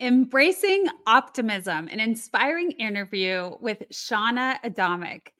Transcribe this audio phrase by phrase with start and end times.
[0.00, 5.32] Embracing Optimism, an inspiring interview with Shauna Adamic.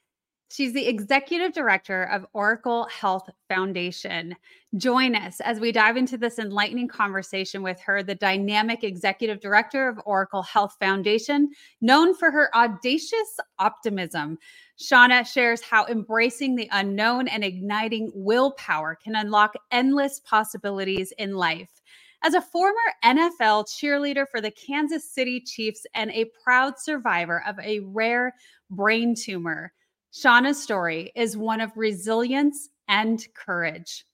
[0.49, 4.37] She's the executive director of Oracle Health Foundation.
[4.77, 9.89] Join us as we dive into this enlightening conversation with her, the dynamic executive director
[9.89, 11.51] of Oracle Health Foundation,
[11.81, 14.39] known for her audacious optimism.
[14.79, 21.81] Shauna shares how embracing the unknown and igniting willpower can unlock endless possibilities in life.
[22.25, 27.59] As a former NFL cheerleader for the Kansas City Chiefs and a proud survivor of
[27.59, 28.33] a rare
[28.71, 29.75] brain tumor,
[30.11, 34.07] Shauna's story is one of resilience and courage.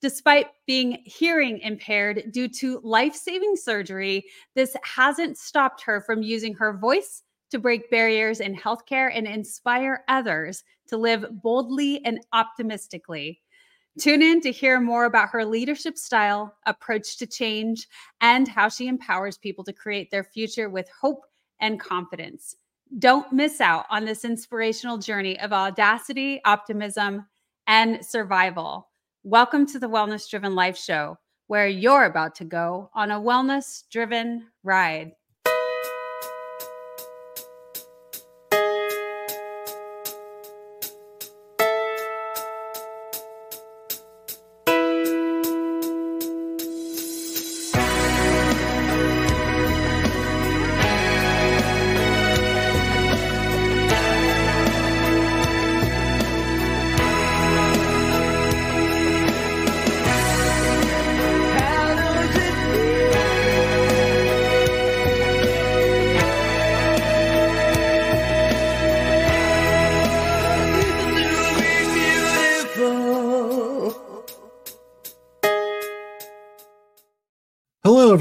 [0.00, 6.54] Despite being hearing impaired due to life saving surgery, this hasn't stopped her from using
[6.54, 13.40] her voice to break barriers in healthcare and inspire others to live boldly and optimistically.
[13.98, 17.88] Tune in to hear more about her leadership style, approach to change,
[18.20, 21.24] and how she empowers people to create their future with hope
[21.60, 22.56] and confidence.
[22.98, 27.24] Don't miss out on this inspirational journey of audacity, optimism,
[27.68, 28.90] and survival.
[29.24, 31.16] Welcome to the Wellness Driven Life Show,
[31.46, 35.12] where you're about to go on a wellness driven ride.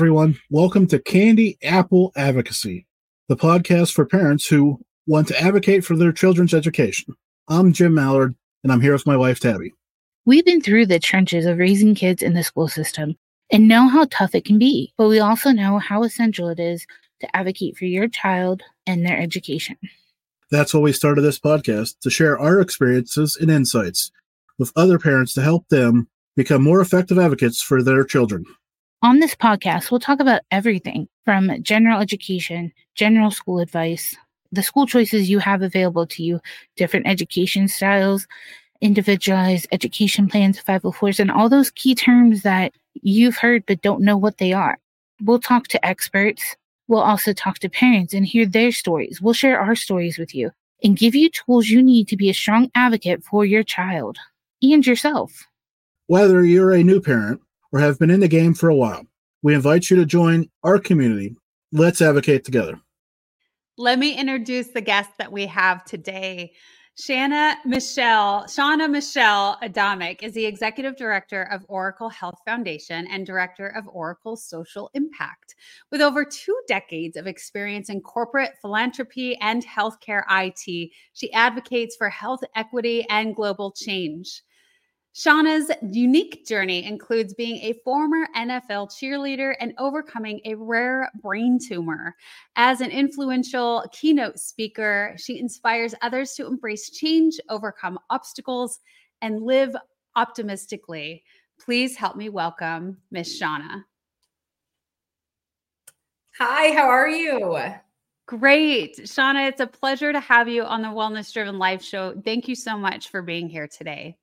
[0.06, 0.40] Everyone.
[0.52, 2.86] Welcome to Candy Apple Advocacy,
[3.28, 7.16] the podcast for parents who want to advocate for their children's education.
[7.48, 9.74] I'm Jim Mallard, and I'm here with my wife, Tabby.
[10.24, 13.16] We've been through the trenches of raising kids in the school system
[13.52, 16.86] and know how tough it can be, but we also know how essential it is
[17.22, 19.76] to advocate for your child and their education.
[20.52, 24.12] That's why we started this podcast to share our experiences and insights
[24.60, 28.46] with other parents to help them become more effective advocates for their children.
[29.02, 34.16] On this podcast, we'll talk about everything from general education, general school advice,
[34.52, 36.40] the school choices you have available to you,
[36.76, 38.28] different education styles,
[38.82, 44.18] individualized education plans, 504s, and all those key terms that you've heard but don't know
[44.18, 44.78] what they are.
[45.22, 46.56] We'll talk to experts.
[46.88, 49.22] We'll also talk to parents and hear their stories.
[49.22, 50.52] We'll share our stories with you
[50.84, 54.18] and give you tools you need to be a strong advocate for your child
[54.62, 55.46] and yourself.
[56.08, 59.06] Whether you're a new parent, or have been in the game for a while.
[59.42, 61.36] We invite you to join our community.
[61.72, 62.80] Let's advocate together.
[63.78, 66.54] Let me introduce the guest that we have today.
[66.98, 73.68] Shanna Michelle, Shauna Michelle Adamic is the executive director of Oracle Health Foundation and director
[73.68, 75.56] of Oracle Social Impact.
[75.92, 82.08] With over two decades of experience in corporate philanthropy and healthcare IT, she advocates for
[82.08, 84.42] health equity and global change.
[85.16, 92.18] Shauna's unique journey includes being a former NFL cheerleader and overcoming a rare brain tumor.
[92.58, 98.80] As an influential keynote speaker, she inspires others to embrace change, overcome obstacles,
[99.22, 99.74] and live
[100.18, 101.24] optimistically.
[101.62, 103.86] Please help me welcome Miss Shauna.
[106.38, 107.58] Hi, how are you?
[108.26, 108.98] Great.
[108.98, 112.22] Shauna, it's a pleasure to have you on the Wellness Driven Life Show.
[112.26, 114.18] Thank you so much for being here today.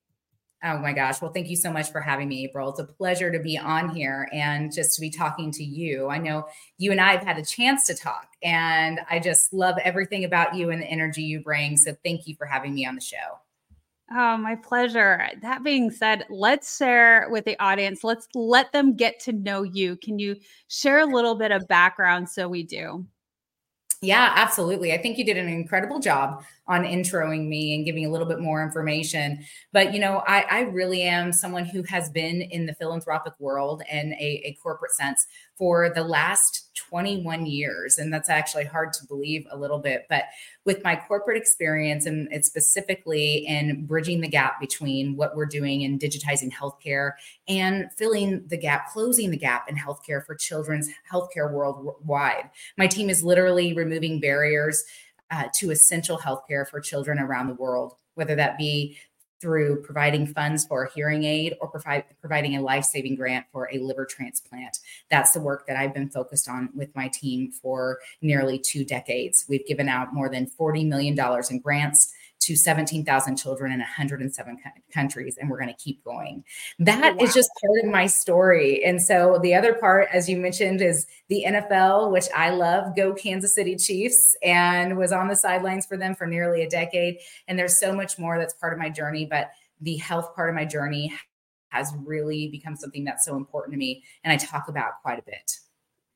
[0.65, 1.21] Oh my gosh.
[1.21, 2.69] Well, thank you so much for having me, April.
[2.69, 6.07] It's a pleasure to be on here and just to be talking to you.
[6.07, 6.47] I know
[6.77, 10.55] you and I have had a chance to talk, and I just love everything about
[10.55, 11.75] you and the energy you bring.
[11.75, 13.17] So thank you for having me on the show.
[14.15, 15.27] Oh, my pleasure.
[15.41, 18.03] That being said, let's share with the audience.
[18.03, 19.97] Let's let them get to know you.
[19.97, 20.37] Can you
[20.69, 23.05] share a little bit of background so we do?
[24.03, 24.91] Yeah, absolutely.
[24.91, 28.41] I think you did an incredible job on introing me and giving a little bit
[28.41, 29.45] more information.
[29.71, 33.81] But, you know, I, I really am someone who has been in the philanthropic world
[33.89, 35.25] and a, a corporate sense
[35.57, 37.97] for the last 21 years.
[37.97, 40.05] And that's actually hard to believe a little bit.
[40.09, 40.25] But
[40.65, 45.81] with my corporate experience and it's specifically in bridging the gap between what we're doing
[45.81, 47.11] in digitizing healthcare
[47.47, 52.49] and filling the gap, closing the gap in healthcare for children's healthcare worldwide.
[52.77, 54.83] My team is literally removing barriers
[55.31, 58.97] uh, to essential healthcare for children around the world, whether that be
[59.43, 63.69] through providing funds for a hearing aid or provide, providing a life saving grant for
[63.73, 64.79] a liver transplant.
[65.11, 69.45] That's the work that I've been focused on with my team for nearly two decades.
[69.49, 71.19] We've given out more than $40 million
[71.51, 72.13] in grants
[72.43, 74.57] to 17,000 children in 107
[74.93, 76.43] countries, and we're going to keep going.
[76.79, 77.23] That oh, wow.
[77.23, 78.83] is just part of my story.
[78.83, 82.95] And so the other part, as you mentioned, is the NFL, which I love.
[82.95, 87.17] Go Kansas City Chiefs, and was on the sidelines for them for nearly a decade.
[87.47, 89.51] And there's so much more that's part of my journey, but
[89.81, 91.13] the health part of my journey
[91.69, 95.23] has really become something that's so important to me, and I talk about quite a
[95.23, 95.59] bit.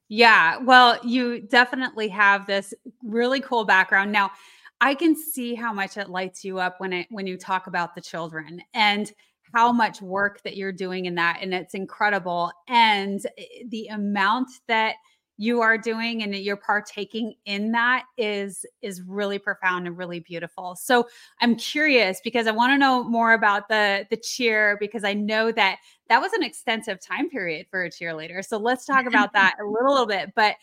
[0.09, 2.73] Yeah, well, you definitely have this
[3.03, 4.11] really cool background.
[4.11, 4.31] Now,
[4.79, 7.95] I can see how much it lights you up when it when you talk about
[7.95, 9.11] the children and
[9.53, 14.49] how much work that you're doing in that and it's incredible and eh, the amount
[14.67, 14.95] that
[15.37, 20.75] you are doing and you're partaking in that is is really profound and really beautiful.
[20.75, 21.07] So
[21.39, 25.51] I'm curious because I want to know more about the the cheer because I know
[25.51, 25.77] that
[26.09, 28.43] that was an extensive time period for a cheerleader.
[28.43, 30.33] So let's talk about that a little, little bit.
[30.35, 30.55] But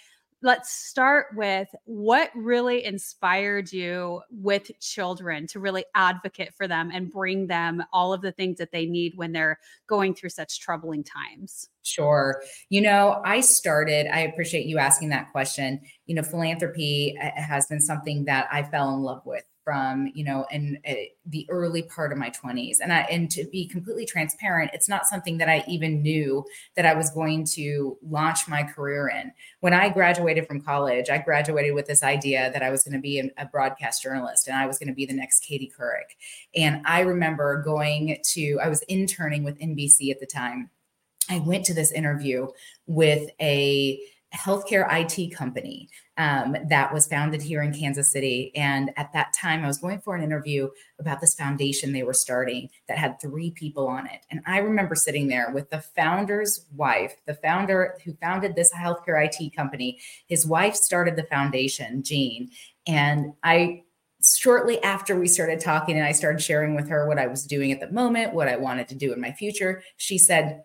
[0.45, 7.11] let's start with what really inspired you with children to really advocate for them and
[7.11, 11.03] bring them all of the things that they need when they're going through such troubling
[11.03, 11.71] times.
[11.83, 12.43] Sure.
[12.69, 15.81] You know, I started, I appreciate you asking that question.
[16.05, 20.23] You know, philanthropy uh, has been something that I fell in love with from you
[20.23, 20.93] know in uh,
[21.27, 25.07] the early part of my 20s and i and to be completely transparent it's not
[25.07, 26.45] something that i even knew
[26.77, 29.33] that i was going to launch my career in.
[29.61, 33.01] When i graduated from college i graduated with this idea that i was going to
[33.01, 36.17] be a broadcast journalist and i was going to be the next katie couric.
[36.55, 40.71] And i remember going to i was interning with nbc at the time.
[41.31, 42.49] I went to this interview
[42.87, 43.99] with a
[44.35, 48.53] healthcare IT company um, that was founded here in Kansas City.
[48.55, 50.69] And at that time, I was going for an interview
[51.01, 54.21] about this foundation they were starting that had three people on it.
[54.31, 59.25] And I remember sitting there with the founder's wife, the founder who founded this healthcare
[59.25, 59.99] IT company.
[60.27, 62.51] His wife started the foundation, Jean.
[62.87, 63.83] And I
[64.25, 67.73] shortly after we started talking and I started sharing with her what I was doing
[67.73, 70.63] at the moment, what I wanted to do in my future, she said,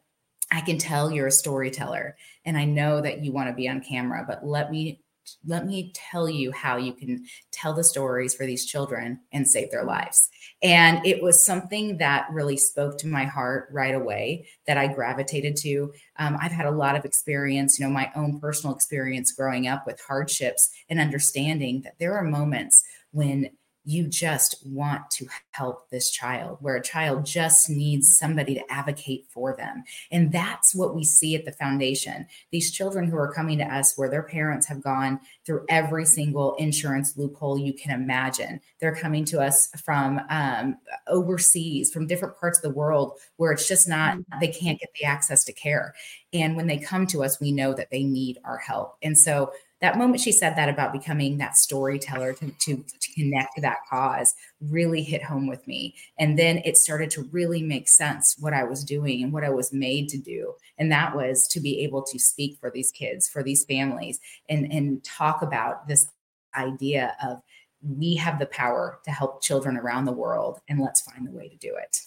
[0.52, 3.82] I can tell you're a storyteller and I know that you want to be on
[3.82, 5.02] camera, but let me
[5.46, 9.72] let me tell you how you can tell the stories for these children and save
[9.72, 10.30] their lives.
[10.62, 15.56] And it was something that really spoke to my heart right away that I gravitated
[15.58, 15.94] to.
[16.18, 19.86] Um, I've had a lot of experience, you know, my own personal experience growing up
[19.86, 23.50] with hardships and understanding that there are moments when
[23.86, 29.26] you just want to help this child, where a child just needs somebody to advocate
[29.30, 29.84] for them.
[30.12, 32.28] And that's what we see at the foundation.
[32.52, 36.56] These children who are coming to us, where their parents have gone through every single
[36.56, 38.62] insurance loophole you can imagine.
[38.80, 40.78] They're coming to us from um,
[41.08, 44.40] overseas, from different parts of the world, where it's just not, mm-hmm.
[44.40, 45.94] they can't get the access to care.
[46.34, 48.98] And when they come to us, we know that they need our help.
[49.02, 53.56] And so, that moment she said that about becoming that storyteller to, to, to, connect
[53.56, 55.96] to that cause really hit home with me.
[56.18, 59.50] And then it started to really make sense what I was doing and what I
[59.50, 60.54] was made to do.
[60.78, 64.72] And that was to be able to speak for these kids, for these families, and,
[64.72, 66.08] and talk about this
[66.56, 67.42] idea of
[67.82, 71.48] we have the power to help children around the world and let's find the way
[71.48, 72.02] to do it.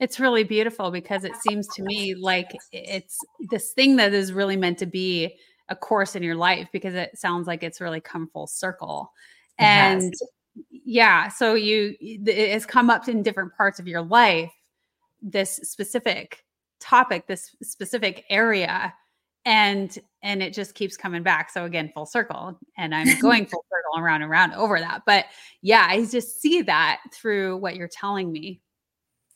[0.00, 3.18] It's really beautiful because it seems to me like it's
[3.50, 5.34] this thing that is really meant to be
[5.68, 9.12] a course in your life because it sounds like it's really come full circle.
[9.58, 10.14] And
[10.70, 14.52] yeah, so you it has come up in different parts of your life
[15.20, 16.44] this specific
[16.80, 18.94] topic, this specific area
[19.44, 21.50] and and it just keeps coming back.
[21.50, 25.02] So again full circle and i'm going full circle around and around over that.
[25.06, 25.26] But
[25.62, 28.60] yeah i just see that through what you're telling me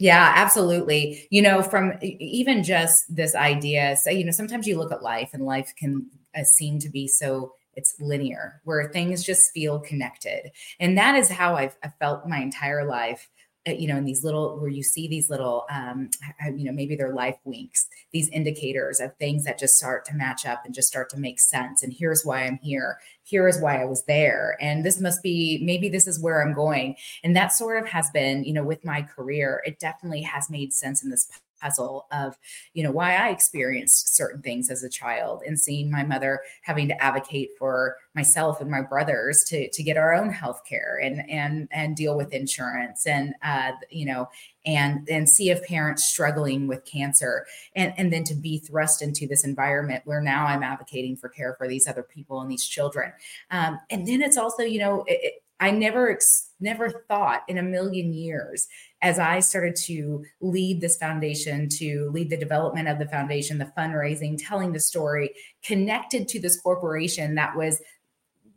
[0.03, 1.29] yeah, absolutely.
[1.31, 5.31] You know, from even just this idea, say, you know, sometimes you look at life
[5.33, 10.51] and life can uh, seem to be so it's linear where things just feel connected.
[10.81, 13.31] And that is how I've, I've felt my entire life
[13.67, 16.11] you know, in these little where you see these little, um,
[16.57, 20.45] you know, maybe they're life winks, these indicators of things that just start to match
[20.47, 21.83] up and just start to make sense.
[21.83, 22.99] And here's why I'm here.
[23.23, 24.57] Here is why I was there.
[24.61, 26.97] And this must be maybe this is where I'm going.
[27.23, 30.73] And that sort of has been, you know, with my career, it definitely has made
[30.73, 31.29] sense in this
[31.63, 32.37] puzzle of
[32.75, 36.89] you know why i experienced certain things as a child and seeing my mother having
[36.89, 41.29] to advocate for myself and my brothers to to get our own health care and
[41.31, 44.29] and and deal with insurance and uh you know
[44.65, 49.27] and and see if parents struggling with cancer and and then to be thrust into
[49.27, 53.13] this environment where now i'm advocating for care for these other people and these children.
[53.51, 56.19] Um, and then it's also you know it, I never
[56.59, 58.67] never thought in a million years
[59.01, 63.73] as I started to lead this foundation, to lead the development of the foundation, the
[63.79, 65.31] fundraising, telling the story,
[65.63, 67.81] connected to this corporation that was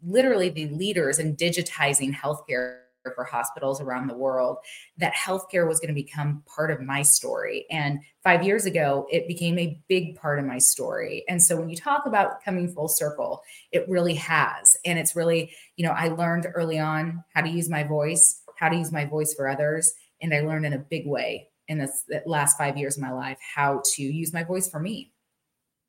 [0.04, 2.80] literally the leaders in digitizing healthcare
[3.14, 4.58] for hospitals around the world
[4.98, 7.66] that healthcare was going to become part of my story.
[7.70, 11.24] And five years ago, it became a big part of my story.
[11.28, 14.78] And so when you talk about coming full circle, it really has.
[14.86, 18.70] And it's really, you know, I learned early on how to use my voice, how
[18.70, 19.94] to use my voice for others.
[20.22, 23.12] And I learned in a big way in this the last five years of my
[23.12, 25.12] life how to use my voice for me.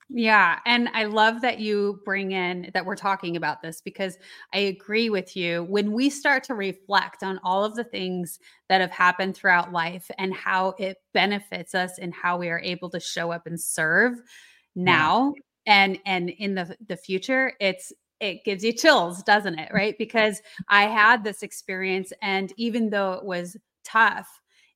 [0.09, 0.61] Yeah.
[0.65, 4.17] And I love that you bring in that we're talking about this because
[4.55, 5.65] I agree with you.
[5.65, 10.09] When we start to reflect on all of the things that have happened throughout life
[10.17, 14.15] and how it benefits us and how we are able to show up and serve
[14.77, 15.35] now
[15.67, 15.75] yeah.
[15.75, 19.73] and and in the the future, it's it gives you chills, doesn't it?
[19.73, 19.97] Right?
[19.99, 24.29] Because I had this experience and even though it was tough,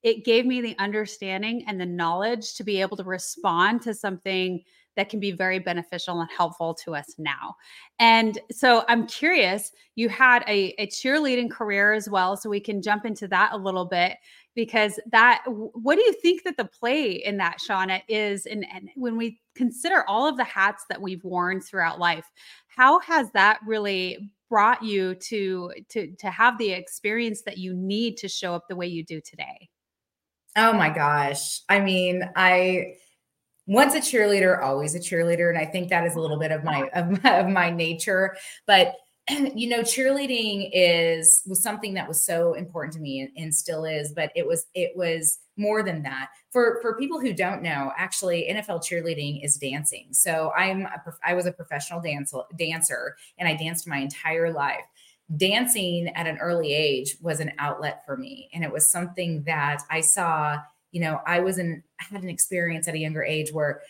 [0.03, 4.61] it gave me the understanding and the knowledge to be able to respond to something
[4.95, 7.55] that can be very beneficial and helpful to us now.
[7.99, 12.35] And so I'm curious, you had a, a cheerleading career as well.
[12.35, 14.17] So we can jump into that a little bit
[14.55, 18.89] because that what do you think that the play in that shauna is and, and
[18.95, 22.25] when we consider all of the hats that we've worn throughout life
[22.67, 28.17] how has that really brought you to to to have the experience that you need
[28.17, 29.69] to show up the way you do today
[30.57, 32.93] oh my gosh i mean i
[33.71, 35.47] once a cheerleader, always a cheerleader.
[35.47, 38.35] And I think that is a little bit of my of my, of my nature.
[38.67, 38.95] But
[39.29, 43.85] you know, cheerleading is was something that was so important to me and, and, still
[43.85, 46.27] is, but it was it was more than that.
[46.51, 50.09] For for people who don't know, actually NFL cheerleading is dancing.
[50.11, 54.83] So I'm a, I was a professional dancer dancer and I danced my entire life.
[55.37, 59.81] Dancing at an early age was an outlet for me and it was something that
[59.89, 60.57] I saw
[60.91, 63.81] you know, I was in I had an experience at a younger age where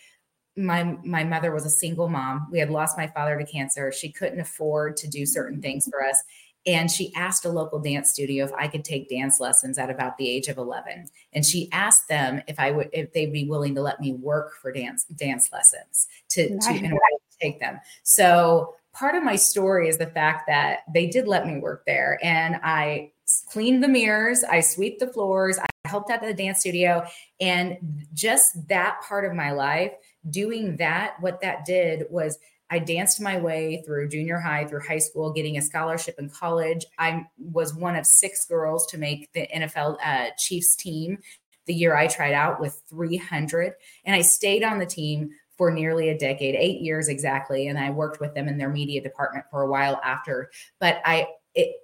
[0.58, 2.48] my my mother was a single mom.
[2.52, 3.92] We had lost my father to cancer.
[3.92, 5.62] She couldn't afford to do certain mm-hmm.
[5.62, 6.22] things for us.
[6.68, 10.18] And she asked a local dance studio if I could take dance lessons at about
[10.18, 11.08] the age of 11.
[11.34, 14.56] And she asked them if I would if they'd be willing to let me work
[14.62, 16.68] for dance dance lessons to, nice.
[16.68, 17.00] to in order
[17.32, 17.80] to take them.
[18.04, 22.20] So part of my story is the fact that they did let me work there
[22.22, 23.12] and I
[23.50, 25.58] cleaned the mirrors, I sweep the floors,
[25.92, 27.06] helped out at the dance studio.
[27.40, 29.92] And just that part of my life,
[30.30, 32.40] doing that, what that did was
[32.72, 36.86] I danced my way through junior high, through high school, getting a scholarship in college.
[36.98, 41.20] I was one of six girls to make the NFL uh, Chiefs team
[41.68, 43.74] the year I tried out with 300.
[44.06, 47.68] And I stayed on the team for nearly a decade, eight years exactly.
[47.68, 50.50] And I worked with them in their media department for a while after.
[50.80, 51.76] But I it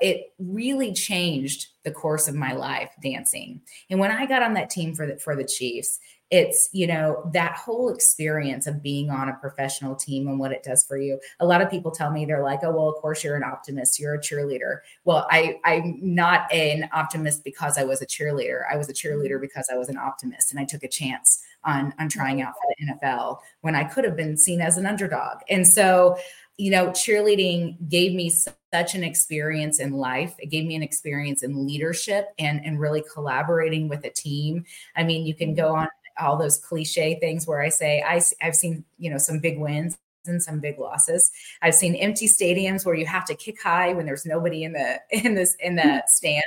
[0.00, 3.60] it really changed the course of my life dancing.
[3.90, 6.00] And when I got on that team for the for the Chiefs,
[6.30, 10.62] it's you know that whole experience of being on a professional team and what it
[10.62, 11.20] does for you.
[11.38, 14.00] A lot of people tell me they're like, "Oh, well, of course you're an optimist.
[14.00, 18.62] You're a cheerleader." Well, I I'm not an optimist because I was a cheerleader.
[18.70, 19.42] I was a cheerleader mm-hmm.
[19.42, 22.74] because I was an optimist and I took a chance on on trying out for
[22.78, 25.38] the NFL when I could have been seen as an underdog.
[25.48, 26.16] And so
[26.58, 28.30] you know, cheerleading gave me
[28.72, 30.34] such an experience in life.
[30.38, 34.64] It gave me an experience in leadership and, and really collaborating with a team.
[34.96, 35.88] I mean, you can go on
[36.18, 39.98] all those cliche things where I say, I, I've seen, you know, some big wins
[40.26, 41.30] and some big losses.
[41.60, 45.00] I've seen empty stadiums where you have to kick high when there's nobody in the
[45.10, 46.02] in this in the mm.
[46.06, 46.46] stands.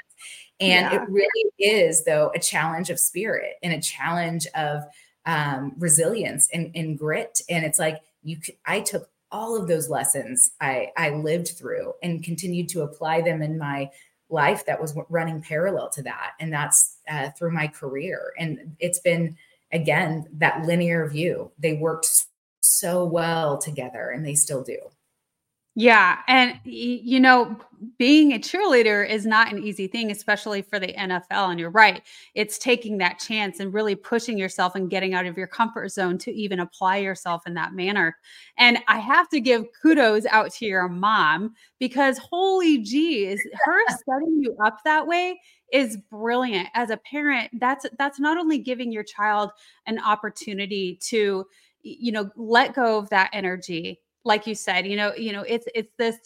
[0.59, 0.95] And yeah.
[0.95, 4.83] it really is though a challenge of spirit and a challenge of
[5.25, 7.41] um, resilience and, and grit.
[7.49, 12.23] And it's like you I took all of those lessons I, I lived through and
[12.23, 13.91] continued to apply them in my
[14.29, 16.31] life that was running parallel to that.
[16.39, 18.31] And that's uh, through my career.
[18.39, 19.35] And it's been,
[19.73, 21.51] again, that linear view.
[21.59, 22.07] They worked
[22.61, 24.77] so well together and they still do.
[25.77, 26.19] Yeah.
[26.29, 27.57] And, you know,
[27.97, 31.51] being a cheerleader is not an easy thing, especially for the NFL.
[31.51, 32.01] And you're right.
[32.33, 36.17] It's taking that chance and really pushing yourself and getting out of your comfort zone
[36.19, 38.15] to even apply yourself in that manner.
[38.57, 44.39] And I have to give kudos out to your mom because holy geez, her setting
[44.41, 45.41] you up that way
[45.73, 46.69] is brilliant.
[46.73, 49.51] As a parent, that's that's not only giving your child
[49.87, 51.45] an opportunity to,
[51.81, 55.67] you know, let go of that energy like you said you know you know it's
[55.73, 56.17] it's this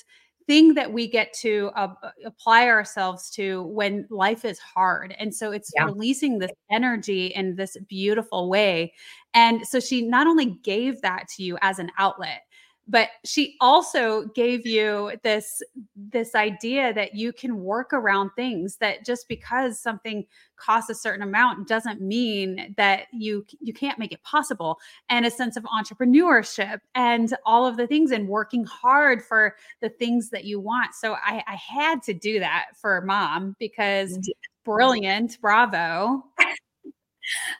[0.47, 1.93] thing that we get to uh,
[2.25, 5.85] apply ourselves to when life is hard and so it's yeah.
[5.85, 8.91] releasing this energy in this beautiful way
[9.35, 12.41] and so she not only gave that to you as an outlet
[12.89, 15.61] but she also gave you this
[15.95, 21.21] this idea that you can work around things that just because something costs a certain
[21.21, 24.79] amount doesn't mean that you you can't make it possible
[25.09, 29.89] and a sense of entrepreneurship and all of the things and working hard for the
[29.89, 30.93] things that you want.
[30.95, 34.17] So i i had to do that for mom because
[34.65, 36.23] brilliant bravo.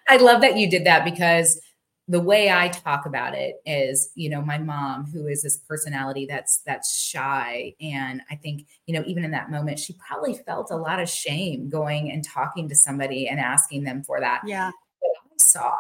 [0.08, 1.62] I love that you did that because
[2.10, 6.26] the way I talk about it is, you know, my mom, who is this personality
[6.26, 10.72] that's that's shy, and I think, you know, even in that moment, she probably felt
[10.72, 14.42] a lot of shame going and talking to somebody and asking them for that.
[14.44, 14.72] Yeah.
[15.00, 15.78] But I saw,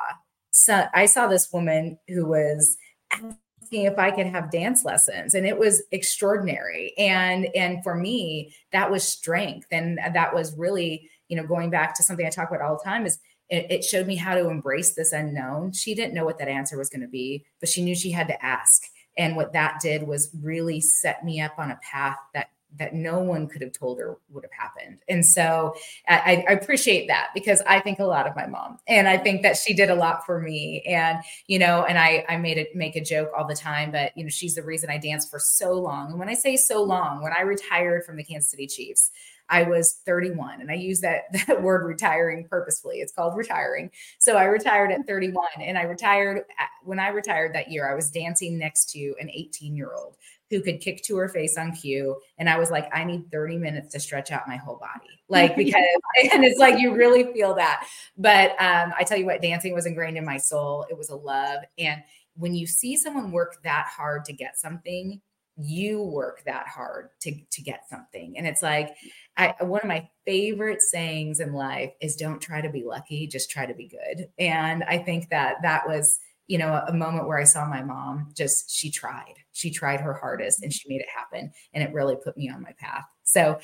[0.52, 2.78] so I saw this woman who was
[3.12, 3.36] asking
[3.72, 6.94] if I could have dance lessons, and it was extraordinary.
[6.96, 11.96] And and for me, that was strength, and that was really, you know, going back
[11.96, 13.18] to something I talk about all the time is
[13.50, 15.72] it, it showed me how to embrace this unknown.
[15.72, 18.28] She didn't know what that answer was going to be, but she knew she had
[18.28, 18.84] to ask.
[19.18, 23.20] And what that did was really set me up on a path that that no
[23.20, 25.00] one could have told her would have happened.
[25.08, 25.74] And so
[26.08, 29.42] I, I, appreciate that because I think a lot of my mom and I think
[29.42, 30.84] that she did a lot for me.
[30.84, 34.16] And, you know, and I, I made it make a joke all the time, but
[34.16, 36.12] you know, she's the reason I danced for so long.
[36.12, 39.10] And when I say so long, when I retired from the Kansas City Chiefs,
[39.50, 42.98] I was 31 and I use that, that word retiring purposefully.
[42.98, 43.92] It's called retiring.
[44.20, 46.44] So I retired at 31 and I retired
[46.84, 50.16] when I retired that year, I was dancing next to an 18 year old
[50.50, 52.20] who could kick to her face on cue.
[52.38, 55.10] And I was like, I need 30 minutes to stretch out my whole body.
[55.32, 55.76] Like, because,
[56.34, 57.88] and it's like, you really feel that.
[58.18, 60.88] But um, I tell you what, dancing was ingrained in my soul.
[60.90, 61.60] It was a love.
[61.78, 62.02] And
[62.34, 65.22] when you see someone work that hard to get something,
[65.62, 68.38] you work that hard to, to get something.
[68.38, 68.96] And it's like,
[69.36, 73.52] I, one of my favorite sayings in life is don't try to be lucky, just
[73.52, 74.30] try to be good.
[74.38, 77.84] And I think that that was, you know, a, a moment where I saw my
[77.84, 81.52] mom just, she tried, she tried her hardest and she made it happen.
[81.74, 83.06] And it really put me on my path.
[83.24, 83.60] So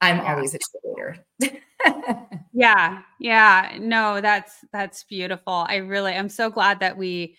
[0.00, 0.34] I'm yeah.
[0.34, 2.28] always a cheerleader.
[2.52, 3.02] yeah.
[3.20, 3.76] Yeah.
[3.78, 5.66] No, that's, that's beautiful.
[5.68, 7.36] I really, I'm so glad that we,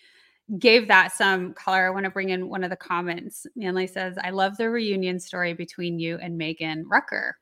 [0.58, 1.86] gave that some color.
[1.86, 3.46] I want to bring in one of the comments.
[3.56, 7.36] Manley says, I love the reunion story between you and Megan Rucker.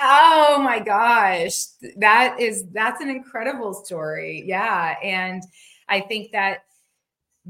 [0.00, 1.66] Oh my gosh.
[1.98, 4.44] That is that's an incredible story.
[4.46, 4.96] Yeah.
[5.02, 5.42] And
[5.88, 6.60] I think that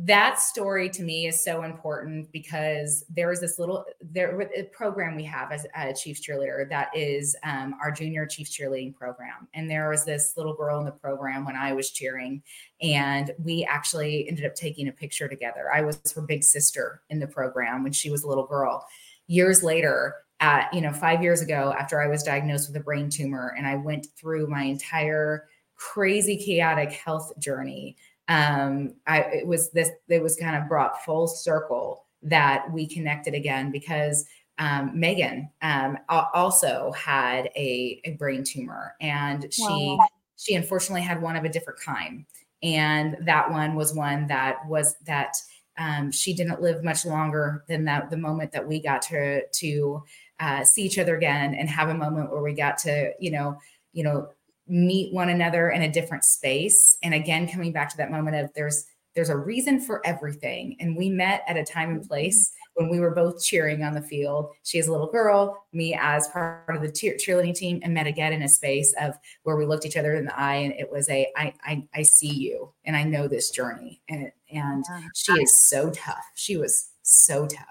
[0.04, 5.24] that story to me is so important because there is this little there program we
[5.24, 9.90] have as a chief cheerleader that is um, our junior Chiefs cheerleading program, and there
[9.90, 12.42] was this little girl in the program when I was cheering,
[12.80, 15.70] and we actually ended up taking a picture together.
[15.72, 18.86] I was her big sister in the program when she was a little girl.
[19.26, 23.10] Years later, at you know five years ago, after I was diagnosed with a brain
[23.10, 27.96] tumor, and I went through my entire crazy chaotic health journey
[28.30, 33.34] um, I, it was this, it was kind of brought full circle that we connected
[33.34, 34.24] again because
[34.58, 40.06] um, Megan um, also had a, a, brain tumor and she, wow.
[40.36, 42.24] she unfortunately had one of a different kind.
[42.62, 45.36] And that one was one that was that
[45.78, 50.04] um, she didn't live much longer than that the moment that we got to to
[50.38, 53.58] uh, see each other again and have a moment where we got to you know
[53.92, 54.28] you know
[54.70, 56.96] meet one another in a different space.
[57.02, 60.76] And again coming back to that moment of there's there's a reason for everything.
[60.78, 62.08] And we met at a time and mm-hmm.
[62.08, 64.50] place when we were both cheering on the field.
[64.62, 68.32] She as a little girl me as part of the cheerleading team and met again
[68.32, 71.08] in a space of where we looked each other in the eye and it was
[71.08, 74.00] a i i, I see you and i know this journey.
[74.08, 76.24] And and she is so tough.
[76.34, 77.66] She was so tough.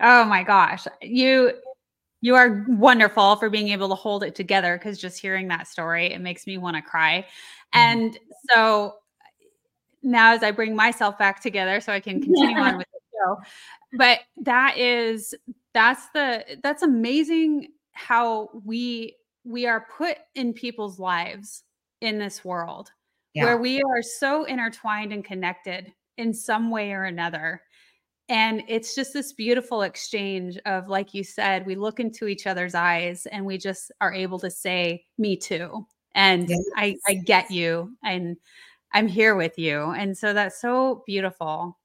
[0.00, 0.86] Oh my gosh.
[1.00, 1.52] You
[2.24, 6.10] you are wonderful for being able to hold it together because just hearing that story,
[6.10, 7.18] it makes me want to cry.
[7.74, 7.78] Mm-hmm.
[7.78, 8.18] And
[8.50, 8.94] so
[10.02, 13.36] now, as I bring myself back together so I can continue on with the show,
[13.98, 15.34] but that is
[15.74, 21.62] that's the that's amazing how we we are put in people's lives
[22.00, 22.90] in this world
[23.34, 23.44] yeah.
[23.44, 27.60] where we are so intertwined and connected in some way or another
[28.28, 32.74] and it's just this beautiful exchange of, like you said, we look into each other's
[32.74, 35.86] eyes and we just are able to say, Me too.
[36.14, 36.60] And yes.
[36.76, 38.36] I, I get you and
[38.92, 39.90] I'm here with you.
[39.90, 41.76] And so that's so beautiful.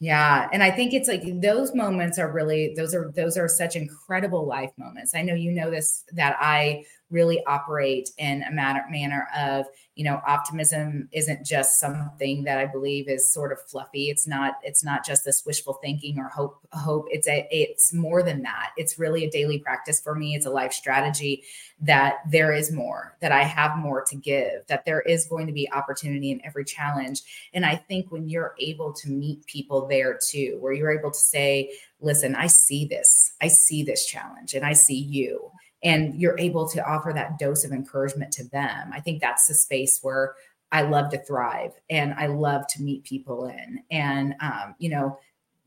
[0.00, 0.48] Yeah.
[0.52, 4.46] And I think it's like those moments are really, those are, those are such incredible
[4.46, 5.14] life moments.
[5.14, 10.04] I know you know this, that I really operate in a manner, manner of, you
[10.04, 14.10] know, optimism isn't just something that I believe is sort of fluffy.
[14.10, 17.06] It's not, it's not just this wishful thinking or hope, hope.
[17.10, 18.70] It's a, it's more than that.
[18.76, 20.34] It's really a daily practice for me.
[20.34, 21.44] It's a life strategy
[21.80, 25.52] that there is more, that I have more to give, that there is going to
[25.52, 27.22] be opportunity in every challenge.
[27.54, 31.18] And I think when you're able to meet people there too, where you're able to
[31.18, 35.50] say, listen, I see this, I see this challenge and I see you
[35.82, 38.90] and you're able to offer that dose of encouragement to them.
[38.92, 40.34] I think that's the space where
[40.70, 43.82] I love to thrive and I love to meet people in.
[43.90, 45.18] And, um, you know,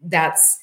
[0.01, 0.59] that's,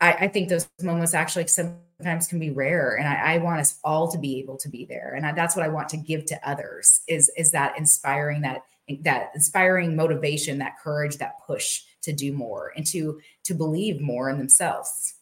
[0.00, 2.96] I, I, think those moments actually sometimes can be rare.
[2.96, 5.14] And I, I want us all to be able to be there.
[5.14, 8.62] And I, that's what I want to give to others is, is that inspiring, that,
[9.02, 14.30] that inspiring motivation, that courage, that push to do more and to, to believe more
[14.30, 15.14] in themselves.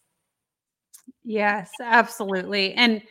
[1.24, 2.72] Yes, absolutely.
[2.74, 3.02] And,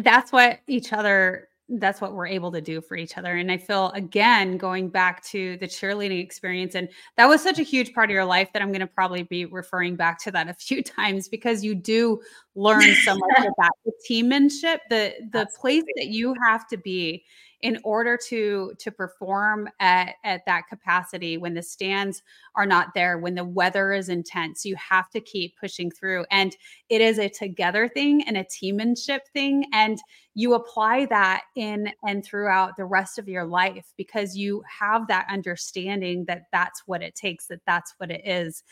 [0.00, 3.56] that's what each other that's what we're able to do for each other and i
[3.56, 8.10] feel again going back to the cheerleading experience and that was such a huge part
[8.10, 10.82] of your life that i'm going to probably be referring back to that a few
[10.82, 12.20] times because you do
[12.54, 15.60] learn so much about the teammanship the the Absolutely.
[15.60, 17.24] place that you have to be
[17.64, 22.22] in order to to perform at, at that capacity when the stands
[22.56, 26.56] are not there when the weather is intense you have to keep pushing through and
[26.90, 29.98] it is a together thing and a teammanship thing and
[30.34, 35.26] you apply that in and throughout the rest of your life because you have that
[35.30, 38.62] understanding that that's what it takes that that's what it is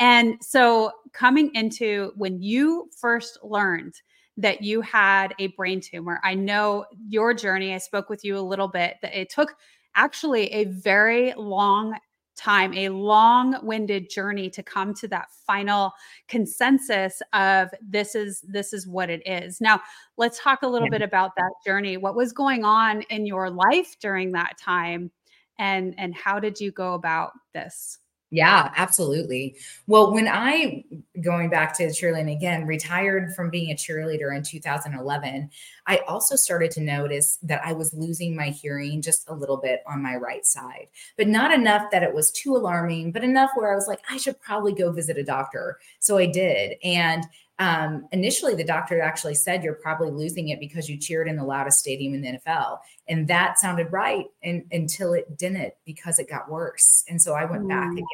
[0.00, 3.94] and so coming into when you first learned
[4.36, 6.20] that you had a brain tumor.
[6.24, 7.74] I know your journey.
[7.74, 9.54] I spoke with you a little bit that it took
[9.96, 11.96] actually a very long
[12.36, 15.92] time, a long winded journey to come to that final
[16.28, 19.60] consensus of this is this is what it is.
[19.60, 19.80] Now,
[20.16, 20.98] let's talk a little yeah.
[20.98, 21.98] bit about that journey.
[21.98, 25.10] What was going on in your life during that time
[25.58, 27.98] and and how did you go about this?
[28.32, 29.56] Yeah, absolutely.
[29.88, 30.84] Well, when I,
[31.20, 35.50] going back to cheerleading again, retired from being a cheerleader in 2011,
[35.88, 39.82] I also started to notice that I was losing my hearing just a little bit
[39.84, 43.72] on my right side, but not enough that it was too alarming, but enough where
[43.72, 45.78] I was like, I should probably go visit a doctor.
[45.98, 46.76] So I did.
[46.84, 47.24] And
[47.60, 51.44] um, initially, the doctor actually said you're probably losing it because you cheered in the
[51.44, 52.78] loudest stadium in the NFL.
[53.06, 57.04] And that sounded right and, until it didn't because it got worse.
[57.06, 57.68] And so I went mm.
[57.68, 58.04] back again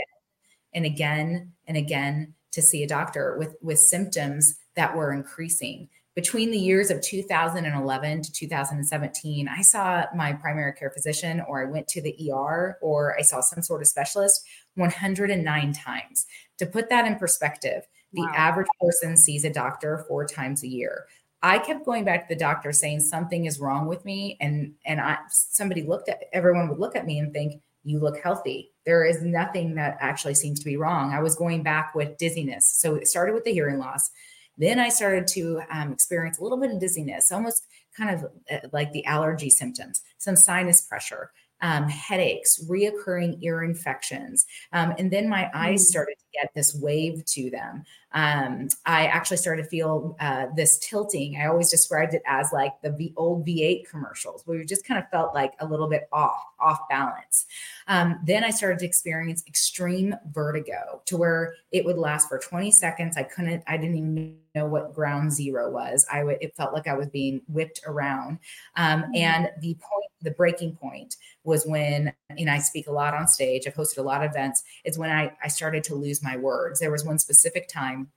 [0.75, 5.91] and again and again to see a doctor with, with symptoms that were increasing.
[6.17, 11.71] Between the years of 2011 to 2017, I saw my primary care physician, or I
[11.71, 14.43] went to the ER, or I saw some sort of specialist
[14.77, 16.27] 109 times.
[16.59, 18.33] To put that in perspective, the wow.
[18.35, 21.07] average person sees a doctor four times a year.
[21.43, 25.01] I kept going back to the doctor saying something is wrong with me, and and
[25.01, 28.73] I somebody looked at everyone would look at me and think you look healthy.
[28.85, 31.13] There is nothing that actually seems to be wrong.
[31.13, 34.11] I was going back with dizziness, so it started with the hearing loss.
[34.59, 38.67] Then I started to um, experience a little bit of dizziness, almost kind of uh,
[38.73, 44.47] like the allergy symptoms, some sinus pressure um, headaches, reoccurring ear infections.
[44.73, 45.87] Um, and then my eyes mm.
[45.87, 47.85] started to get this wave to them.
[48.13, 51.37] Um, I actually started to feel uh, this tilting.
[51.37, 54.99] I always described it as like the v- old V8 commercials, where you just kind
[54.99, 57.45] of felt like a little bit off, off balance.
[57.89, 62.71] Um, then I started to experience extreme vertigo to where it would last for 20
[62.71, 63.19] seconds.
[63.19, 66.07] I couldn't, I didn't even know what ground zero was.
[66.11, 68.39] I would, it felt like I was being whipped around.
[68.77, 69.17] Um, mm-hmm.
[69.17, 73.67] And the point, the breaking point was when, and I speak a lot on stage,
[73.67, 76.81] I've hosted a lot of events, it's when I, I started to lose my words.
[76.81, 78.11] There was one specific time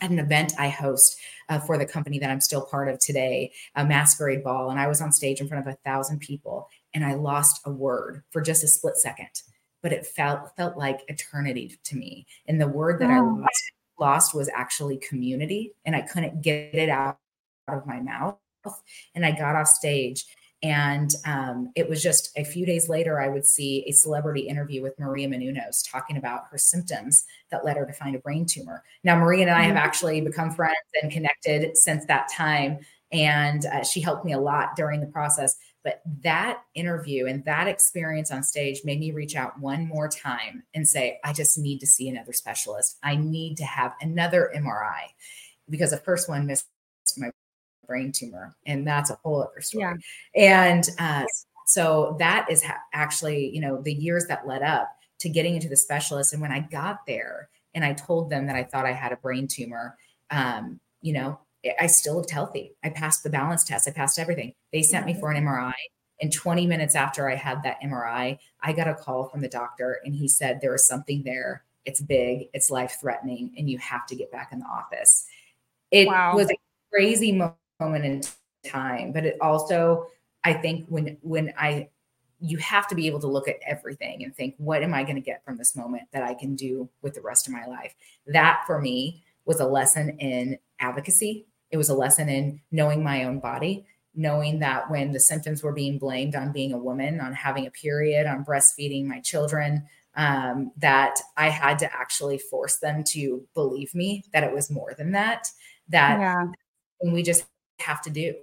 [0.00, 1.16] at an event I host
[1.48, 4.70] uh, for the company that I'm still part of today, a masquerade ball.
[4.70, 7.70] And I was on stage in front of a thousand people and I lost a
[7.70, 9.28] word for just a split second,
[9.82, 12.26] but it felt felt like eternity to me.
[12.46, 13.14] And the word that oh.
[13.14, 17.18] I lost, lost was actually community, and I couldn't get it out
[17.68, 18.38] of my mouth.
[19.14, 20.24] And I got off stage
[20.62, 24.82] and um, it was just a few days later, I would see a celebrity interview
[24.82, 28.82] with Maria Menounos talking about her symptoms that led her to find a brain tumor.
[29.04, 29.84] Now, Maria and I have mm-hmm.
[29.84, 32.78] actually become friends and connected since that time.
[33.12, 35.56] And uh, she helped me a lot during the process.
[35.84, 40.64] But that interview and that experience on stage made me reach out one more time
[40.74, 42.96] and say, I just need to see another specialist.
[43.04, 45.12] I need to have another MRI
[45.68, 46.66] because the first one missed
[47.86, 49.96] brain tumor, and that's a whole other story.
[50.34, 50.64] Yeah.
[50.66, 51.24] And uh,
[51.66, 55.68] so that is ha- actually, you know, the years that led up to getting into
[55.68, 56.32] the specialist.
[56.32, 59.16] And when I got there and I told them that I thought I had a
[59.16, 59.96] brain tumor,
[60.30, 61.38] um, you know,
[61.80, 62.74] I still looked healthy.
[62.84, 63.88] I passed the balance test.
[63.88, 64.54] I passed everything.
[64.72, 65.72] They sent me for an MRI.
[66.20, 70.00] And 20 minutes after I had that MRI, I got a call from the doctor
[70.04, 71.64] and he said, There is something there.
[71.84, 75.26] It's big, it's life threatening, and you have to get back in the office.
[75.90, 76.34] It wow.
[76.34, 76.56] was a
[76.92, 78.22] crazy moment in
[78.64, 80.06] time, but it also,
[80.44, 81.88] I think, when when I
[82.38, 85.16] you have to be able to look at everything and think, what am I going
[85.16, 87.94] to get from this moment that I can do with the rest of my life?
[88.26, 91.46] That for me was a lesson in advocacy.
[91.70, 95.72] It was a lesson in knowing my own body, knowing that when the symptoms were
[95.72, 99.84] being blamed on being a woman, on having a period, on breastfeeding my children,
[100.14, 104.94] um, that I had to actually force them to believe me that it was more
[104.96, 105.48] than that.
[105.88, 106.46] That yeah.
[107.00, 107.46] and we just
[107.80, 108.34] have to do.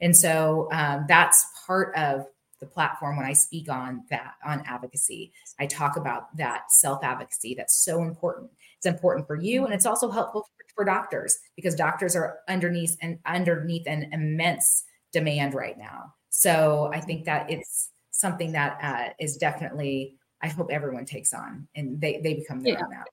[0.00, 2.26] And so um, that's part of
[2.60, 5.32] the platform when I speak on that on advocacy.
[5.58, 8.50] I talk about that self advocacy that's so important.
[8.76, 12.96] It's important for you, and it's also helpful for, for doctors because doctors are underneath
[13.02, 16.14] and underneath an immense demand right now.
[16.30, 21.68] So I think that it's something that uh, is definitely I hope everyone takes on
[21.74, 22.84] and they they become their yeah.
[22.84, 23.12] own advocate.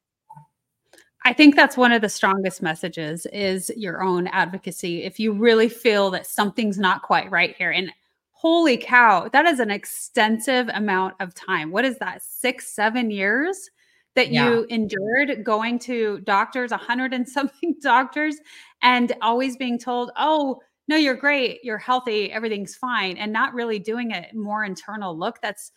[1.26, 5.04] I think that's one of the strongest messages is your own advocacy.
[5.04, 7.92] If you really feel that something's not quite right here and
[8.32, 11.72] holy cow, that is an extensive amount of time.
[11.72, 12.24] What is that?
[12.24, 13.70] 6 7 years
[14.16, 14.50] that yeah.
[14.50, 18.38] you endured going to doctors, a hundred and something doctors
[18.82, 23.80] and always being told, "Oh, no, you're great, you're healthy, everything's fine," and not really
[23.80, 25.42] doing a more internal look.
[25.42, 25.72] That's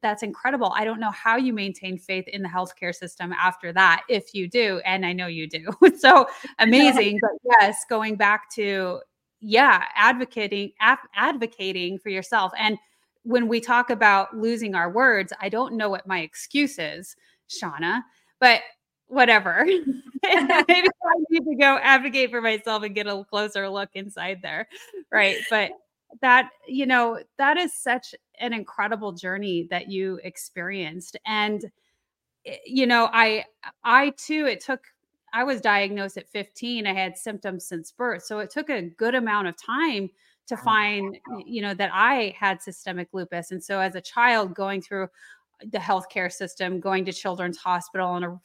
[0.00, 0.72] that's incredible.
[0.74, 4.48] I don't know how you maintain faith in the healthcare system after that, if you
[4.48, 4.80] do.
[4.84, 5.70] And I know you do.
[5.98, 6.26] so
[6.58, 7.18] amazing.
[7.20, 9.00] but yes, going back to,
[9.40, 10.72] yeah, advocating,
[11.14, 12.52] advocating for yourself.
[12.58, 12.78] And
[13.24, 17.16] when we talk about losing our words, I don't know what my excuse is,
[17.48, 18.02] Shauna,
[18.40, 18.62] but
[19.06, 19.64] whatever.
[19.66, 19.88] Maybe
[20.24, 24.68] I need to go advocate for myself and get a closer look inside there.
[25.10, 25.36] Right.
[25.50, 25.72] But
[26.20, 31.70] that you know that is such an incredible journey that you experienced and
[32.46, 33.44] eh, you know i
[33.84, 34.80] i too it took
[35.32, 39.14] i was diagnosed at 15 i had symptoms since birth so it took a good
[39.14, 40.10] amount of time
[40.46, 44.82] to find you know that i had systemic lupus and so as a child going
[44.82, 45.08] through
[45.70, 48.40] the healthcare system going to children's hospital and a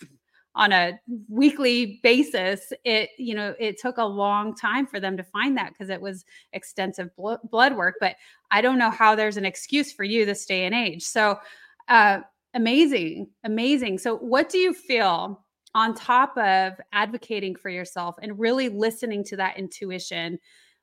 [0.58, 5.24] on a weekly basis it you know it took a long time for them to
[5.24, 8.16] find that because it was extensive bl- blood work but
[8.52, 11.04] i don't know how there's an excuse for you this day and age.
[11.04, 11.40] So
[11.88, 12.22] uh
[12.54, 14.00] amazing amazing.
[14.00, 19.38] So what do you feel on top of advocating for yourself and really listening to
[19.38, 20.40] that intuition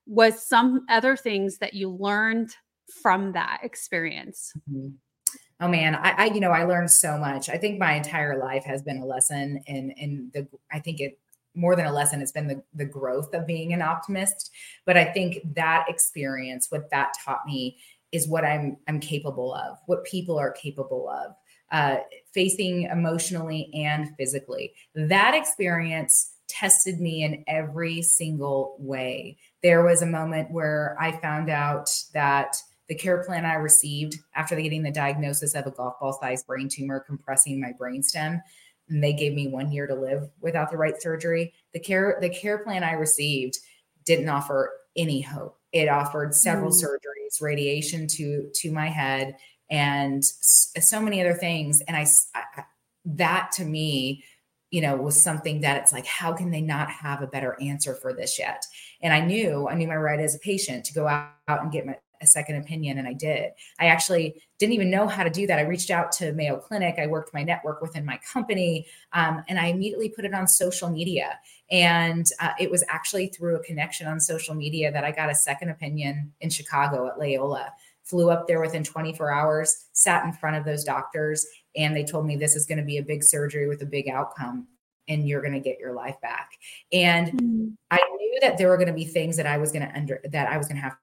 [0.07, 2.55] was some other things that you learned
[3.03, 4.53] from that experience?
[4.71, 4.89] Mm-hmm
[5.61, 7.49] oh man, I, I, you know, I learned so much.
[7.49, 11.19] I think my entire life has been a lesson in in the I think it
[11.55, 14.51] more than a lesson, it's been the, the growth of being an optimist.
[14.87, 17.79] But I think that experience, what that taught me
[18.12, 21.35] is what I'm I'm capable of, what people are capable of,
[21.73, 22.01] uh,
[22.33, 24.73] facing emotionally and physically.
[24.95, 29.37] That experience tested me in every single way.
[29.62, 32.57] There was a moment where I found out that
[32.88, 36.68] the care plan I received after getting the diagnosis of a golf ball sized brain
[36.68, 38.40] tumor compressing my brainstem,
[38.88, 41.55] and they gave me one year to live without the right surgery.
[41.73, 43.59] The care the care plan I received
[44.05, 45.59] didn't offer any hope.
[45.73, 46.85] It offered several mm.
[46.85, 49.37] surgeries, radiation to to my head,
[49.70, 51.81] and so many other things.
[51.88, 52.64] And I, I
[53.07, 54.25] that to me
[54.70, 57.94] you know was something that it's like how can they not have a better answer
[57.94, 58.64] for this yet
[59.03, 61.70] and i knew i knew my right as a patient to go out, out and
[61.70, 63.53] get my, a second opinion and I did.
[63.79, 65.59] I actually didn't even know how to do that.
[65.59, 66.96] I reached out to Mayo Clinic.
[66.98, 70.90] I worked my network within my company um, and I immediately put it on social
[70.90, 71.38] media.
[71.70, 75.35] And uh, it was actually through a connection on social media that I got a
[75.35, 77.72] second opinion in Chicago at Loyola.
[78.03, 82.27] Flew up there within 24 hours, sat in front of those doctors, and they told
[82.27, 84.68] me this is going to be a big surgery with a big outcome
[85.09, 86.53] and you're going to get your life back.
[86.92, 87.68] And mm-hmm.
[87.90, 90.20] I knew that there were going to be things that I was going to under
[90.31, 90.96] that I was going to have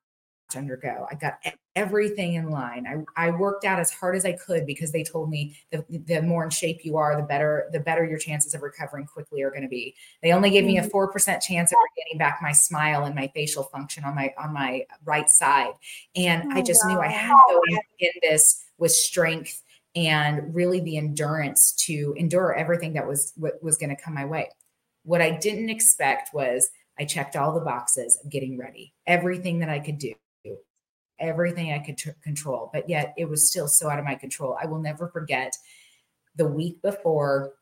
[0.55, 1.07] undergo.
[1.09, 1.39] I got
[1.75, 3.05] everything in line.
[3.17, 6.21] I, I worked out as hard as I could because they told me the, the
[6.21, 9.49] more in shape you are, the better the better your chances of recovering quickly are
[9.49, 9.95] going to be.
[10.21, 10.89] They only gave me a mm-hmm.
[10.89, 14.53] four percent chance of getting back my smile and my facial function on my on
[14.53, 15.73] my right side,
[16.15, 16.93] and oh, I just wow.
[16.93, 17.61] knew I had to go
[17.99, 19.63] in this with strength
[19.95, 24.25] and really the endurance to endure everything that was what was going to come my
[24.25, 24.49] way.
[25.03, 29.69] What I didn't expect was I checked all the boxes of getting ready, everything that
[29.69, 30.13] I could do
[31.21, 34.57] everything I could t- control, but yet it was still so out of my control.
[34.61, 35.55] I will never forget
[36.35, 37.53] the week before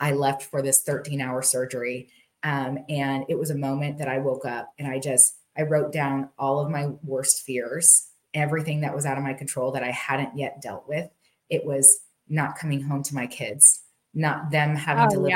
[0.00, 2.08] I left for this 13 hour surgery.
[2.44, 5.92] Um, and it was a moment that I woke up and I just, I wrote
[5.92, 9.90] down all of my worst fears, everything that was out of my control that I
[9.90, 11.08] hadn't yet dealt with.
[11.50, 13.82] It was not coming home to my kids,
[14.14, 15.30] not them having oh, to live,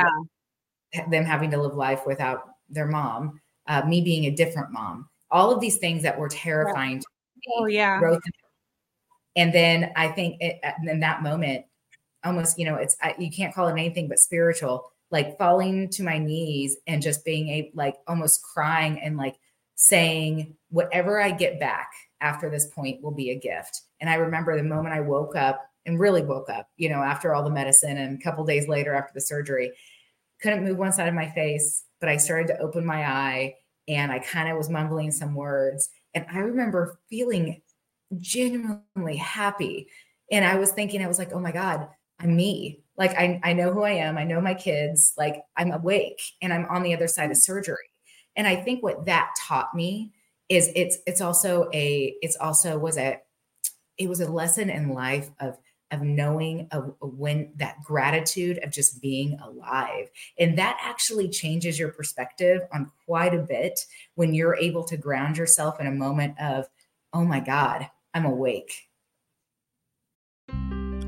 [0.95, 1.07] yeah.
[1.09, 5.53] them having to live life without their mom, uh, me being a different mom, all
[5.53, 6.97] of these things that were terrifying.
[6.97, 7.03] Yeah.
[7.59, 8.01] Oh yeah.
[9.37, 11.67] And then I think it, uh, in that moment,
[12.25, 16.03] almost, you know, it's, I, you can't call it anything but spiritual, like falling to
[16.03, 19.37] my knees and just being a, like almost crying and like
[19.75, 23.83] saying, whatever I get back after this point will be a gift.
[24.01, 27.35] And I remember the moment I woke up and really woke up, you know, after
[27.35, 29.73] all the medicine and a couple days later after the surgery,
[30.41, 33.55] couldn't move one side of my face, but I started to open my eye
[33.87, 35.91] and I kind of was mumbling some words.
[36.17, 37.61] And I remember feeling
[38.19, 39.89] genuinely happy.
[40.33, 42.81] And I was thinking, I was like, oh my God, I'm me.
[42.97, 44.17] Like I, I know who I am.
[44.17, 45.13] I know my kids.
[45.19, 47.91] Like I'm awake and I'm on the other side of surgery.
[48.35, 50.13] And I think what that taught me
[50.49, 53.21] is it's it's also a it's also was a
[53.99, 55.59] it was a lesson in life of
[55.91, 60.09] of knowing of when that gratitude of just being alive.
[60.39, 63.81] And that actually changes your perspective on quite a bit
[64.15, 66.67] when you're able to ground yourself in a moment of
[67.13, 68.73] oh my god i'm awake.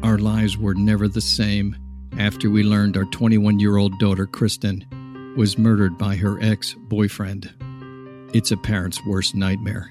[0.03, 1.77] Our lives were never the same
[2.19, 4.85] after we learned our 21 year old daughter kristen
[5.37, 7.53] was murdered by her ex boyfriend
[8.35, 9.91] it's a parent's worst nightmare.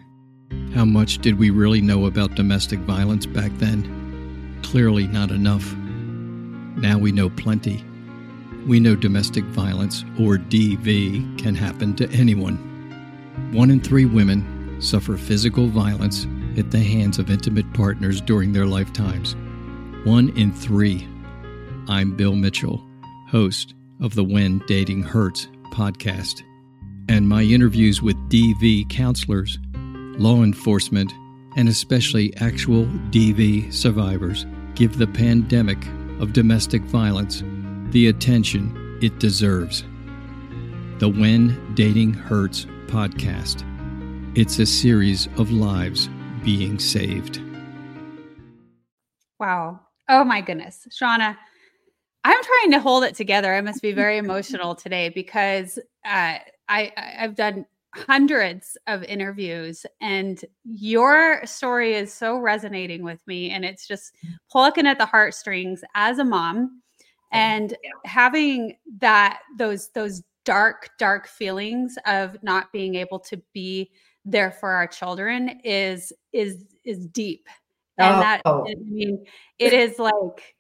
[0.76, 4.07] How much did we really know about domestic violence back then
[4.64, 5.76] Clearly not enough.
[5.76, 7.84] Now we know plenty.
[8.68, 12.58] We know domestic violence, or DV, can happen to anyone.
[13.54, 18.66] One in three women suffer physical violence at the hands of intimate partners during their
[18.66, 19.36] lifetimes.
[20.04, 21.08] One in three.
[21.88, 22.86] I'm Bill Mitchell,
[23.30, 26.42] host of the When Dating Hurts podcast,
[27.08, 29.58] and my interviews with DV counselors,
[30.18, 31.14] law enforcement,
[31.58, 35.86] and especially actual DV survivors give the pandemic
[36.22, 37.44] of domestic violence
[37.90, 39.84] the attention it deserves.
[41.00, 43.64] The When Dating Hurts podcast.
[44.38, 46.10] It's a series of lives
[46.44, 47.42] being saved.
[49.40, 49.80] Wow.
[50.10, 50.88] Oh my goodness.
[50.92, 51.38] Shanna,
[52.24, 53.54] I'm trying to hold it together.
[53.54, 56.38] I must be very emotional today because uh,
[56.70, 57.66] I, I've done
[57.98, 64.16] hundreds of interviews and your story is so resonating with me and it's just
[64.52, 66.82] plucking at the heartstrings as a mom
[67.32, 67.92] and yeah.
[68.06, 73.92] having that those those dark dark feelings of not being able to be
[74.24, 77.48] there for our children is is is deep
[77.98, 78.20] and oh.
[78.20, 79.26] that i mean
[79.60, 80.56] it is like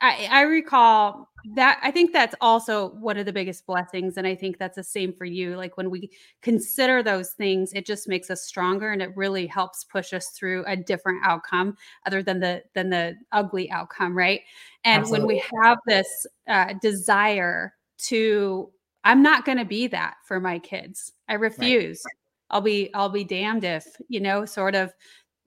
[0.00, 4.16] I, I recall that I think that's also one of the biggest blessings.
[4.16, 5.56] And I think that's the same for you.
[5.56, 6.10] Like when we
[6.42, 10.64] consider those things, it just makes us stronger and it really helps push us through
[10.66, 11.76] a different outcome
[12.06, 14.40] other than the than the ugly outcome, right?
[14.84, 15.26] And Absolutely.
[15.26, 18.70] when we have this uh, desire to,
[19.04, 21.12] I'm not going to be that for my kids.
[21.28, 22.02] I refuse.
[22.04, 22.14] Right.
[22.50, 24.92] I'll be I'll be damned if, you know, sort of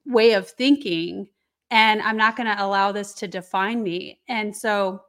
[0.06, 1.28] way of thinking
[1.70, 4.20] and I'm not going to allow this to define me.
[4.28, 5.02] And so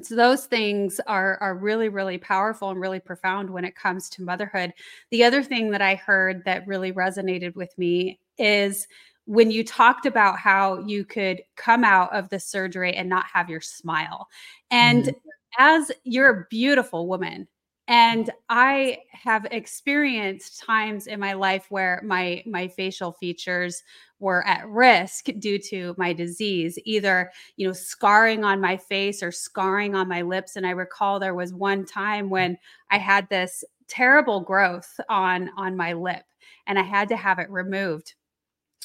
[0.00, 4.22] so those things are are really really powerful and really profound when it comes to
[4.22, 4.72] motherhood.
[5.10, 8.88] The other thing that I heard that really resonated with me is
[9.26, 13.48] when you talked about how you could come out of the surgery and not have
[13.48, 14.28] your smile.
[14.70, 15.18] And mm-hmm.
[15.58, 17.46] as you're a beautiful woman,
[17.88, 23.82] and i have experienced times in my life where my my facial features
[24.22, 29.32] were at risk due to my disease either you know scarring on my face or
[29.32, 30.54] scarring on my lips.
[30.56, 32.56] And i recall there was one time when
[32.90, 36.22] i had this terrible growth on on my lip
[36.68, 38.14] and i had to have it removed.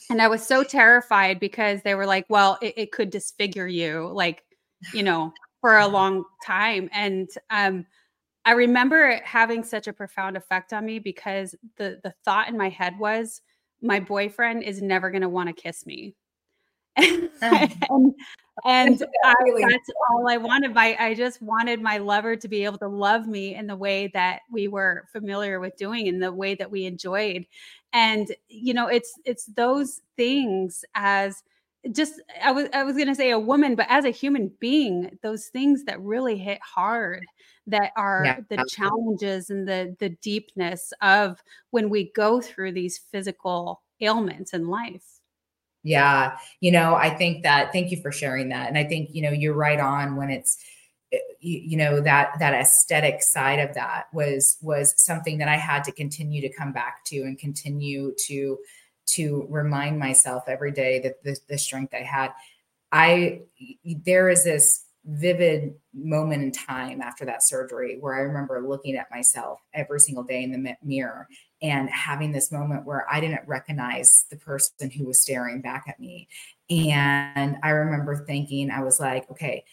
[0.09, 4.09] And i was so terrified because they were like well it, it could disfigure you
[4.11, 4.43] like
[4.91, 5.31] you know
[5.61, 6.89] for a long time.
[6.91, 7.85] And um
[8.47, 12.57] I remember it having such a profound effect on me because the the thought in
[12.57, 13.41] my head was
[13.81, 16.15] my boyfriend is never going to want to kiss me.
[17.41, 17.75] and,
[18.63, 19.33] and I,
[19.69, 20.73] that's all I wanted.
[20.73, 24.07] My I just wanted my lover to be able to love me in the way
[24.13, 27.45] that we were familiar with doing, in the way that we enjoyed.
[27.91, 31.43] And you know, it's it's those things as
[31.91, 35.17] just I was I was going to say a woman, but as a human being,
[35.23, 37.25] those things that really hit hard
[37.67, 38.69] that are yeah, the absolutely.
[38.69, 45.19] challenges and the the deepness of when we go through these physical ailments in life.
[45.83, 48.67] Yeah, you know, I think that thank you for sharing that.
[48.67, 50.57] And I think, you know, you're right on when it's
[51.13, 55.83] eh, you know that that aesthetic side of that was was something that i had
[55.83, 58.57] to continue to come back to and continue to
[59.07, 62.31] to remind myself every day that the, the strength i had
[62.91, 63.41] i
[64.05, 69.09] there is this vivid moment in time after that surgery where i remember looking at
[69.09, 71.27] myself every single day in the mirror
[71.61, 75.99] and having this moment where i didn't recognize the person who was staring back at
[75.99, 76.27] me
[76.69, 79.63] and i remember thinking i was like okay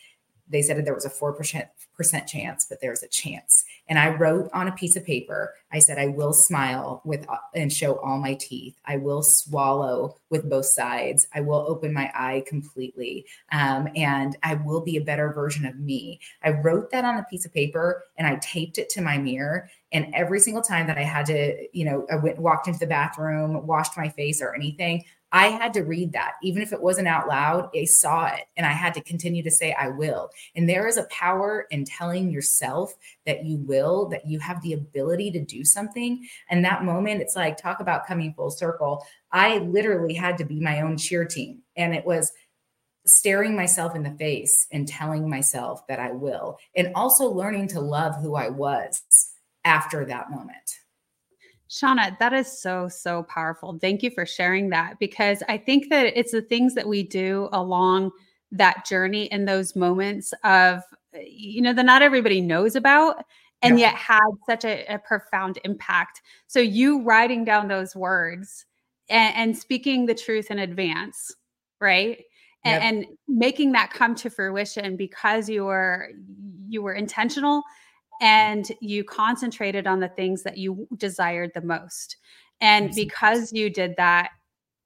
[0.49, 3.64] they said there was a 4% chance, but there's a chance.
[3.89, 7.73] And I wrote on a piece of paper, I said, I will smile with and
[7.73, 8.77] show all my teeth.
[8.87, 11.27] I will swallow with both sides.
[11.35, 13.27] I will open my eye completely.
[13.53, 16.21] Um, and I will be a better version of me.
[16.43, 19.69] I wrote that on a piece of paper and I taped it to my mirror.
[19.93, 22.87] And every single time that I had to, you know, I went, walked into the
[22.87, 25.05] bathroom, washed my face or anything,
[25.35, 28.65] I had to read that, even if it wasn't out loud, I saw it and
[28.65, 30.31] I had to continue to say, I will.
[30.55, 32.95] And there is a power in telling yourself
[33.27, 36.27] that you will, that you have the ability to do something.
[36.49, 39.05] And that moment, it's like, talk about coming full circle.
[39.33, 41.63] I literally had to be my own cheer team.
[41.77, 42.33] And it was,
[43.07, 47.81] staring myself in the face and telling myself that I will, and also learning to
[47.81, 49.03] love who I was
[49.63, 50.79] after that moment.
[51.75, 53.77] Shanna, that is so, so powerful.
[53.81, 57.49] Thank you for sharing that because I think that it's the things that we do
[57.53, 58.13] along
[58.53, 60.83] that journey in those moments of,
[61.15, 63.25] eh, you know, that not everybody knows about
[63.61, 63.87] and yeah.
[63.87, 66.23] yet had such a, a, profound impact.
[66.47, 68.67] So you writing down those words
[69.09, 71.35] and, and speaking the truth in advance,
[71.81, 72.23] right?
[72.65, 72.83] And, yep.
[72.83, 76.11] and making that come to fruition because you were
[76.69, 77.65] you were intentional
[78.21, 82.17] and you concentrated on the things that you desired the most.
[82.61, 84.31] And because you did that,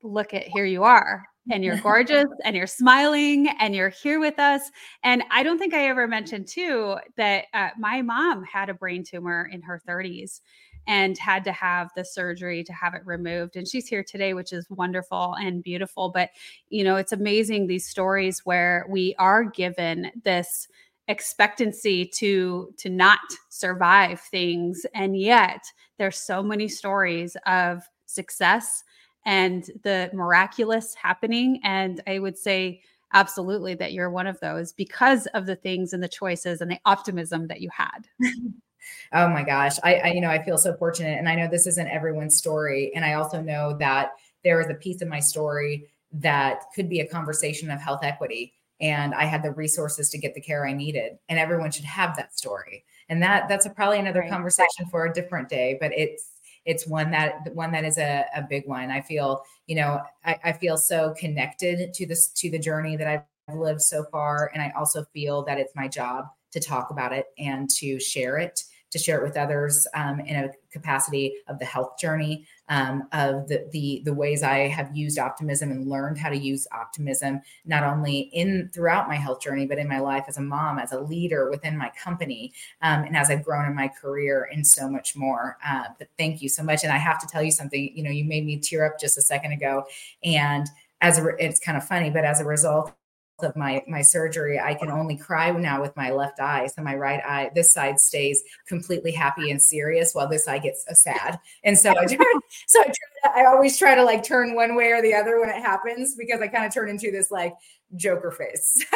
[0.03, 4.39] look at here you are and you're gorgeous and you're smiling and you're here with
[4.39, 4.71] us.
[5.03, 9.05] And I don't think I ever mentioned too that uh, my mom had a brain
[9.05, 10.41] tumor in her 30s
[10.87, 13.57] and had to have the surgery to have it removed.
[13.57, 16.09] And she's here today, which is wonderful and beautiful.
[16.09, 16.31] But,
[16.71, 20.67] you know, it's amazing these stories where we are given this
[21.09, 24.87] expectancy to to not survive things.
[24.95, 25.65] And yet
[25.99, 28.85] there's so many stories of success
[29.27, 31.61] and the miraculous happening.
[31.65, 32.83] And i would say
[33.15, 36.81] absolutely that you're one of those because of the things and the choices and the
[36.85, 38.07] optimism that you had.
[39.13, 39.77] Oh my gosh.
[39.85, 41.19] I, I you know i feel so fortunate.
[41.19, 42.91] And i know this isn't everyone's story.
[42.95, 44.13] And i also know that
[44.45, 48.55] there is a piece of my story that could be a conversation of health equity
[48.81, 51.19] and I had the resources to get the care I needed.
[51.29, 52.85] And everyone should have that story.
[53.09, 54.31] And that that's a, probably another right.
[54.31, 56.33] conversation for a different day, but it's
[56.65, 58.91] it's one that one that is a, a big one.
[58.91, 63.07] I feel, you know, I, I feel so connected to this to the journey that
[63.49, 64.51] I've lived so far.
[64.53, 68.39] And I also feel that it's my job to talk about it and to share
[68.39, 73.09] it to share it with others um, in a capacity of the health journey, um,
[73.13, 77.41] of the, the the ways I have used optimism and learned how to use optimism
[77.65, 80.93] not only in throughout my health journey, but in my life as a mom, as
[80.93, 84.89] a leader within my company, um, and as I've grown in my career, and so
[84.89, 85.57] much more.
[85.67, 86.85] Uh, but thank you so much.
[86.85, 87.91] And I have to tell you something.
[87.95, 89.85] You know, you made me tear up just a second ago,
[90.23, 90.67] and
[91.01, 92.93] as a, it's kind of funny, but as a result
[93.43, 96.67] of my my surgery i can only cry now with my left eye.
[96.67, 100.85] So my right eye this side stays completely happy and serious while this eye gets
[100.89, 101.39] uh, sad.
[101.65, 102.19] And so i turn
[102.67, 105.49] so I, to, I always try to like turn one way or the other when
[105.49, 107.55] it happens because i kind of turn into this like
[107.97, 108.85] joker face.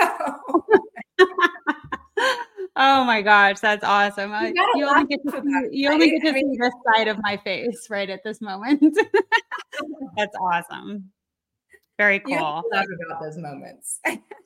[2.74, 4.32] Oh my gosh that's awesome.
[4.32, 7.08] You, you only get to see, you only get to I mean, see this side
[7.08, 8.82] of my face right at this moment.
[10.16, 11.10] That's awesome.
[11.98, 12.34] Very cool.
[12.34, 14.00] love about those moments.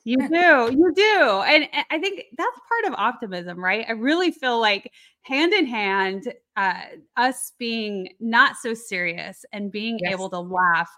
[0.07, 0.71] You do.
[0.71, 1.43] You do.
[1.45, 3.85] And, I think that's part of optimism, right?
[3.87, 4.91] I really feel like
[5.23, 6.81] hand in hand, uh,
[7.17, 10.13] us being not so serious and being yes.
[10.13, 10.89] able to laugh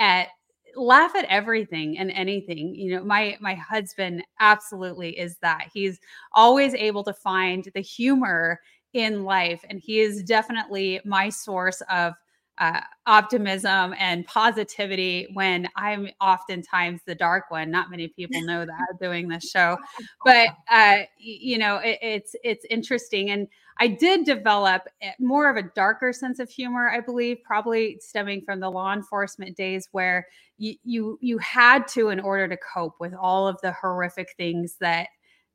[0.00, 0.28] at
[0.76, 5.98] laugh at everything and anything you know my my husband absolutely is that he's
[6.34, 8.60] always able to find the humor
[8.92, 12.12] in life and he is definitely my source of
[12.58, 17.70] uh, optimism and positivity when I'm oftentimes the dark one.
[17.70, 19.78] Not many people know that doing this show,
[20.24, 23.30] but uh, you know it, it's it's interesting.
[23.30, 23.48] And
[23.80, 24.82] I did develop
[25.20, 29.56] more of a darker sense of humor, I believe, probably stemming from the law enforcement
[29.56, 30.26] days where
[30.58, 34.76] you you you had to in order to cope with all of the horrific things
[34.80, 35.08] that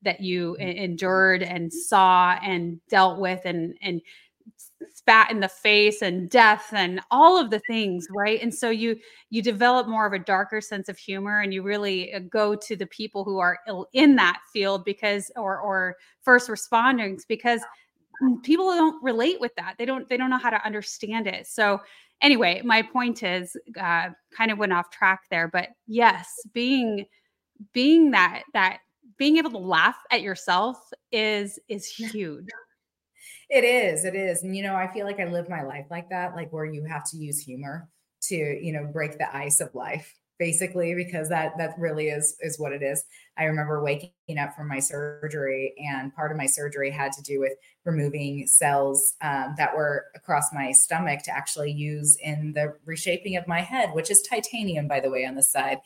[0.04, 0.78] that you mm-hmm.
[0.78, 4.02] endured and saw and dealt with and and
[4.94, 8.42] spat in the face and death and all of the things right?
[8.42, 8.98] And so you
[9.30, 12.76] you develop more of a darker sense of humor and you really uh, go to
[12.76, 13.60] the people who are
[13.94, 17.62] in that field because or or first responders because
[18.44, 19.76] people don't relate with that.
[19.78, 21.48] They don't they don't know how to understand it.
[21.48, 21.82] So
[22.24, 27.06] anyway my point is uh, kind of went off track there but yes being
[27.74, 28.80] being that that
[29.18, 30.78] being able to laugh at yourself
[31.12, 32.48] is is huge
[33.50, 34.06] it is.
[34.06, 34.44] It is.
[34.44, 36.84] And, you know, I feel like I live my life like that, like where you
[36.86, 37.90] have to use humor
[38.24, 42.60] to, you know, break the ice of life basically because that that really is is
[42.60, 43.04] what it is
[43.38, 47.40] i remember waking up from my surgery and part of my surgery had to do
[47.40, 47.54] with
[47.86, 53.48] removing cells um, that were across my stomach to actually use in the reshaping of
[53.48, 55.78] my head which is titanium by the way on the side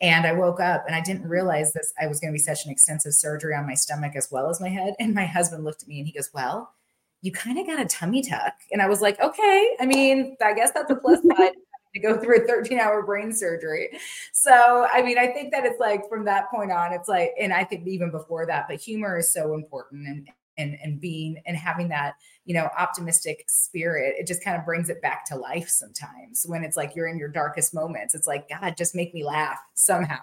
[0.00, 2.66] and I woke up and I didn't realize this I was going to be such
[2.66, 4.94] an extensive surgery on my stomach as well as my head.
[5.00, 6.74] And my husband looked at me and he goes, Well,
[7.22, 8.54] you kind of got a tummy tuck.
[8.72, 11.52] And I was like, okay, I mean, I guess that's a plus side
[11.94, 13.90] to go through a 13 hour brain surgery.
[14.32, 17.52] So, I mean, I think that it's like from that point on, it's like, and
[17.52, 21.56] I think even before that, but humor is so important and, and, and being and
[21.56, 22.14] having that,
[22.44, 26.64] you know, optimistic spirit, it just kind of brings it back to life sometimes when
[26.64, 28.14] it's like you're in your darkest moments.
[28.14, 30.18] It's like, God, just make me laugh somehow.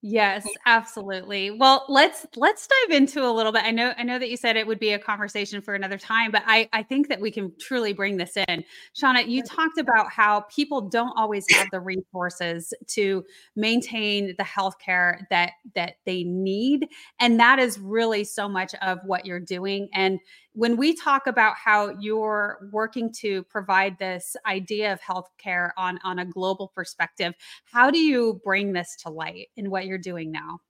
[0.00, 1.50] Yes, absolutely.
[1.50, 3.64] Well, let's let's dive into a little bit.
[3.64, 6.30] I know I know that you said it would be a conversation for another time,
[6.30, 8.64] but I I think that we can truly bring this in.
[8.94, 13.24] Shanna, you talked about how people don't always have the resources to
[13.56, 16.86] maintain the healthcare that that they need,
[17.18, 20.20] and that is really so much of what you're doing and
[20.52, 26.18] when we talk about how you're working to provide this idea of healthcare on on
[26.18, 27.34] a global perspective
[27.64, 30.60] how do you bring this to light in what you're doing now?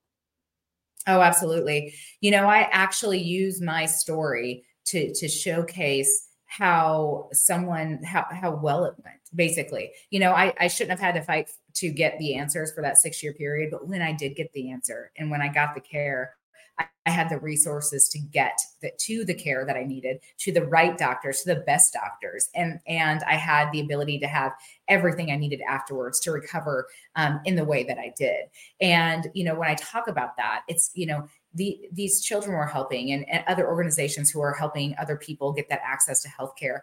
[1.06, 1.94] Oh absolutely.
[2.20, 8.84] You know i actually use my story to to showcase how someone how how well
[8.84, 9.90] it went basically.
[10.10, 12.98] You know i i shouldn't have had to fight to get the answers for that
[12.98, 15.80] six year period but when i did get the answer and when i got the
[15.80, 16.34] care
[16.78, 20.66] I had the resources to get the, to the care that I needed, to the
[20.66, 24.52] right doctors, to the best doctors, and and I had the ability to have
[24.88, 28.44] everything I needed afterwards to recover um, in the way that I did.
[28.80, 32.66] And you know, when I talk about that, it's you know the, these children were
[32.66, 36.80] helping and, and, other organizations who are helping other people get that access to healthcare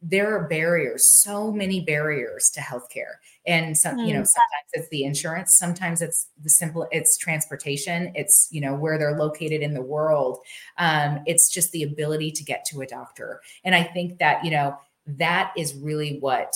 [0.00, 3.14] there are barriers, so many barriers to healthcare.
[3.46, 4.06] And some, mm.
[4.06, 4.26] you know, mm.
[4.26, 9.18] sometimes it's the insurance, sometimes it's the simple, it's transportation, it's, you know, where they're
[9.18, 10.38] located in the world.
[10.78, 13.40] Um, it's just the ability to get to a doctor.
[13.64, 14.76] And I think that, you know,
[15.06, 16.54] that is really what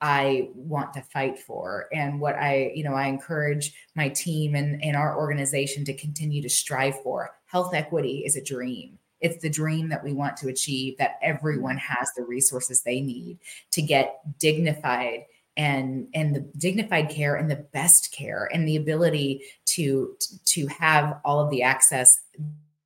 [0.00, 4.82] I want to fight for and what I, you know, I encourage my team and,
[4.84, 7.30] and our organization to continue to strive for.
[7.46, 11.78] Health equity is a dream it's the dream that we want to achieve that everyone
[11.78, 13.38] has the resources they need
[13.72, 15.24] to get dignified
[15.56, 20.14] and and the dignified care and the best care and the ability to
[20.44, 22.20] to have all of the access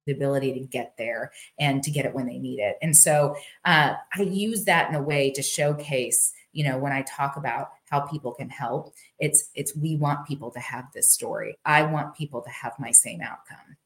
[0.06, 2.78] the ability to get there and to get it when they need it.
[2.80, 7.02] And so uh, i use that in a way to showcase you know when i
[7.02, 11.56] talk about how people can help it's it's we want people to have this story.
[11.64, 13.76] I want people to have my same outcome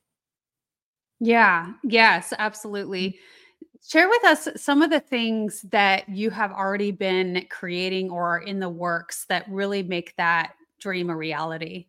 [1.23, 1.73] yeah.
[1.85, 3.11] Yes, absolutely.
[3.11, 3.15] Mm.
[3.89, 8.61] Share with us some of the things that you have already been creating or in
[8.61, 11.87] the works that really make that dream a reality.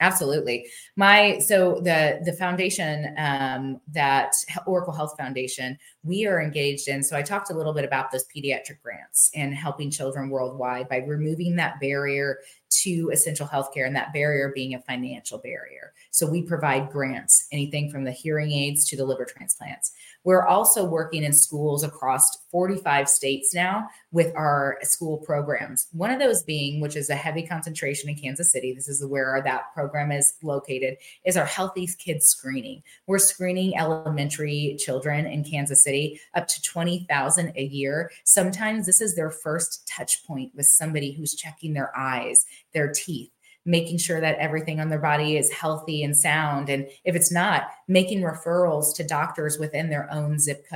[0.00, 0.66] Absolutely.
[0.96, 4.32] My so the the foundation um, that
[4.66, 7.02] Oracle Health Foundation we are engaged in.
[7.02, 10.98] So I talked a little bit about those pediatric grants and helping children worldwide by
[10.98, 12.38] removing that barrier
[12.82, 15.92] to essential healthcare and that barrier being a financial barrier.
[16.10, 19.92] So we provide grants, anything from the hearing aids to the liver transplants.
[20.24, 25.88] We're also working in schools across 45 states now with our school programs.
[25.92, 29.42] One of those being, which is a heavy concentration in Kansas City, this is where
[29.44, 32.82] that program is located, is our Healthy Kids screening.
[33.06, 38.10] We're screening elementary children in Kansas City up to 20,000 a year.
[38.24, 43.30] Sometimes this is their first touch point with somebody who's checking their eyes, their teeth
[43.66, 46.68] making sure that everything on their body is healthy and sound.
[46.68, 50.66] And if it's not, making referrals to doctors within their own zip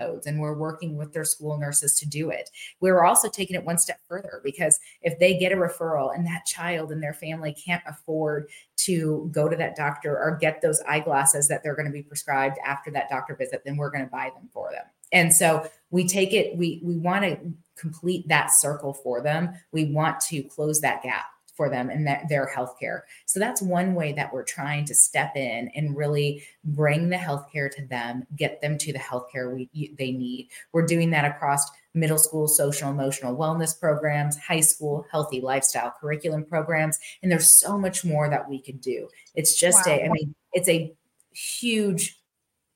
[0.00, 0.26] codes.
[0.26, 2.48] And we're working with their school nurses to do it.
[2.80, 6.46] We're also taking it one step further because if they get a referral and that
[6.46, 11.48] child and their family can't afford to go to that doctor or get those eyeglasses
[11.48, 14.30] that they're going to be prescribed after that doctor visit, then we're going to buy
[14.34, 14.84] them for them.
[15.12, 17.38] And so we take it, we we want to
[17.76, 19.54] complete that circle for them.
[19.72, 21.26] We want to close that gap
[21.58, 23.00] for them and that their healthcare.
[23.26, 27.68] So that's one way that we're trying to step in and really bring the healthcare
[27.72, 30.50] to them, get them to the healthcare we they need.
[30.72, 36.44] We're doing that across middle school social emotional wellness programs, high school healthy lifestyle curriculum
[36.44, 39.08] programs, and there's so much more that we could do.
[39.34, 39.94] It's just wow.
[39.94, 40.94] a I mean, it's a
[41.32, 42.20] huge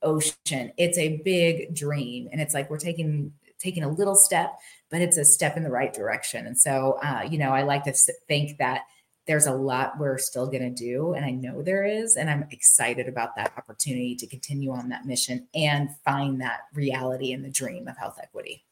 [0.02, 0.72] ocean.
[0.76, 4.58] It's a big dream and it's like we're taking taking a little step
[4.92, 6.46] but it's a step in the right direction.
[6.46, 7.94] And so, uh, you know, I like to
[8.28, 8.82] think that
[9.26, 11.14] there's a lot we're still going to do.
[11.14, 12.16] And I know there is.
[12.16, 17.32] And I'm excited about that opportunity to continue on that mission and find that reality
[17.32, 18.66] and the dream of health equity.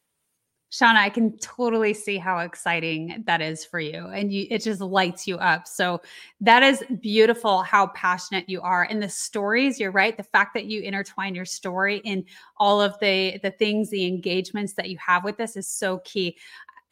[0.71, 4.07] Shanna, I can totally see how exciting that is for you.
[4.07, 5.67] And you, it just lights you up.
[5.67, 6.01] So
[6.41, 8.85] that is beautiful how passionate you are.
[8.85, 10.17] And the stories, you're right.
[10.17, 12.25] The fact that you intertwine your story in
[12.57, 16.37] all of the the things, the engagements that you have with this is so key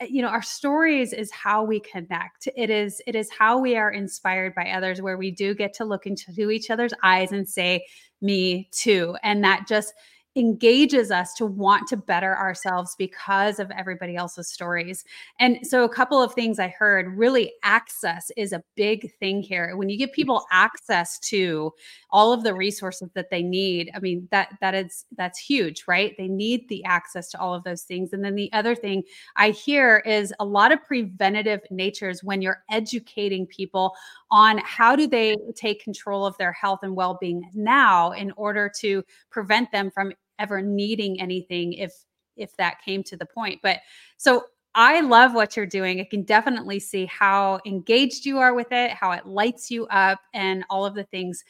[0.00, 3.76] uh, you know our stories is how we connect it is it is how we
[3.76, 7.48] are inspired by others where we do get to look into each other's eyes and
[7.48, 7.84] say
[8.20, 9.94] me too and that just
[10.38, 15.04] engages us to want to better ourselves because of everybody else's stories.
[15.40, 19.76] And so, a couple of things I heard really access is a big thing here.
[19.76, 21.72] When you give people access to
[22.10, 26.14] all of the resources that they need, I mean, that that is that's huge, right?
[26.16, 28.12] They need the access to all of those things.
[28.12, 29.02] And then the other thing
[29.36, 33.94] I hear is a lot of preventative natures when you're educating people
[34.30, 39.02] on how do they take control of their health and well-being now in order to
[39.30, 41.92] prevent them from ever needing anything if
[42.36, 43.80] if that came to the point but
[44.16, 46.00] so I love what you're doing.
[46.00, 50.20] I can definitely see how engaged you are with it, how it lights you up,
[50.34, 51.42] and all of the things.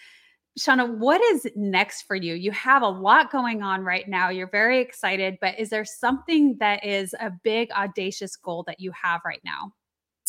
[0.56, 2.34] Shanna, what is next for you?
[2.34, 4.30] You have a lot going on right now.
[4.30, 8.92] You're very excited, but is there something that is a big, audacious goal that you
[8.92, 9.72] have right now?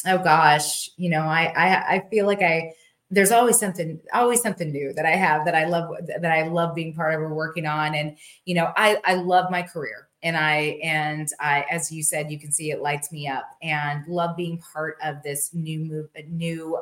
[0.05, 2.73] Oh gosh, you know, I I, I feel like I
[3.11, 6.75] there's always something always something new that i have that i love that i love
[6.75, 7.95] being part of or working on.
[7.95, 12.31] And you know i i love my career and i and i as you said
[12.31, 16.07] you can see it lights me up and love being part of this new move
[16.27, 16.79] new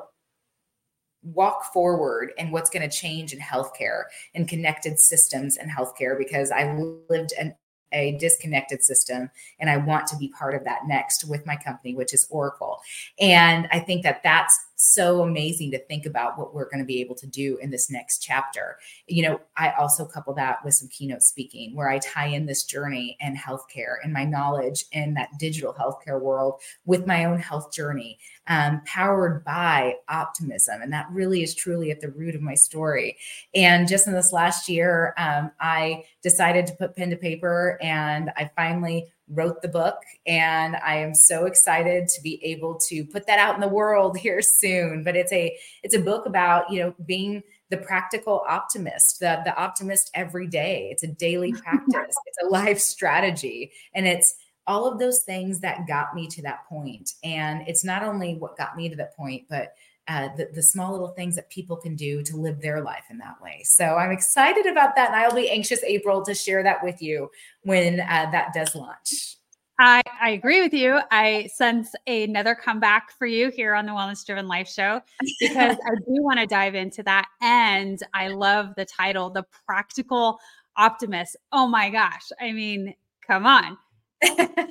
[1.23, 4.03] walk forward and what's going to change in healthcare
[4.35, 6.73] and connected systems in healthcare because i
[7.09, 7.55] lived an
[7.93, 11.95] a disconnected system and i want to be part of that next with my company
[11.95, 12.79] which is oracle.
[13.19, 17.01] And i think that that's so amazing to think about what we're going to be
[17.01, 18.77] able to do in this next chapter.
[19.07, 22.63] You know, I also couple that with some keynote speaking where I tie in this
[22.63, 27.73] journey and healthcare and my knowledge in that digital healthcare world with my own health
[27.73, 30.83] journey, um, powered by optimism.
[30.83, 33.17] And that really is truly at the root of my story.
[33.55, 38.31] And just in this last year, um, I decided to put pen to paper and
[38.37, 43.27] I finally wrote the book and i am so excited to be able to put
[43.27, 45.03] that out in the world here soon.
[45.03, 49.55] But it's a it's a book about you know being the practical optimist the the
[49.55, 50.89] optimist every day.
[50.91, 52.15] It's a daily practice.
[52.25, 53.71] It's a life strategy.
[53.93, 57.13] And it's all of those things that got me to that point.
[57.23, 59.73] And it's not only what got me to that point but
[60.07, 63.17] uh, the, the small little things that people can do to live their life in
[63.17, 63.61] that way.
[63.63, 65.09] So I'm excited about that.
[65.09, 67.29] And I'll be anxious, April, to share that with you
[67.63, 69.35] when uh, that does launch.
[69.79, 70.99] I, I agree with you.
[71.11, 75.01] I sense another comeback for you here on the Wellness Driven Life Show
[75.39, 77.27] because I do want to dive into that.
[77.41, 80.39] And I love the title, The Practical
[80.77, 81.35] Optimist.
[81.51, 82.31] Oh my gosh.
[82.41, 82.95] I mean,
[83.25, 83.77] come on.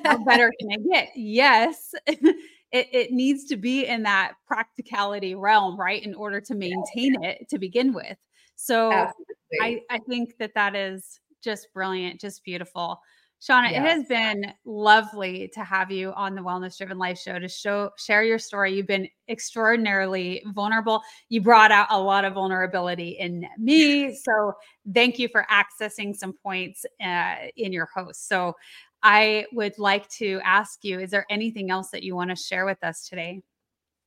[0.05, 1.11] How better can I get?
[1.15, 1.95] Yes.
[2.73, 6.03] it, it needs to be in that practicality realm, right?
[6.03, 7.31] In order to maintain yeah.
[7.31, 8.17] it to begin with.
[8.57, 8.91] So
[9.61, 13.01] I, I think that that is just brilliant, just beautiful.
[13.39, 13.77] Shanna, yes.
[13.77, 17.91] it has been lovely to have you on the Wellness Driven Life Show to show
[17.99, 18.75] share your story.
[18.75, 21.03] You've been extraordinarily vulnerable.
[21.29, 24.55] You brought out a lot of vulnerability in me, so
[24.95, 28.27] thank you for accessing some points uh, in your host.
[28.27, 28.55] So
[29.03, 32.67] I would like to ask you is there anything else that you want to share
[32.67, 33.43] with us today?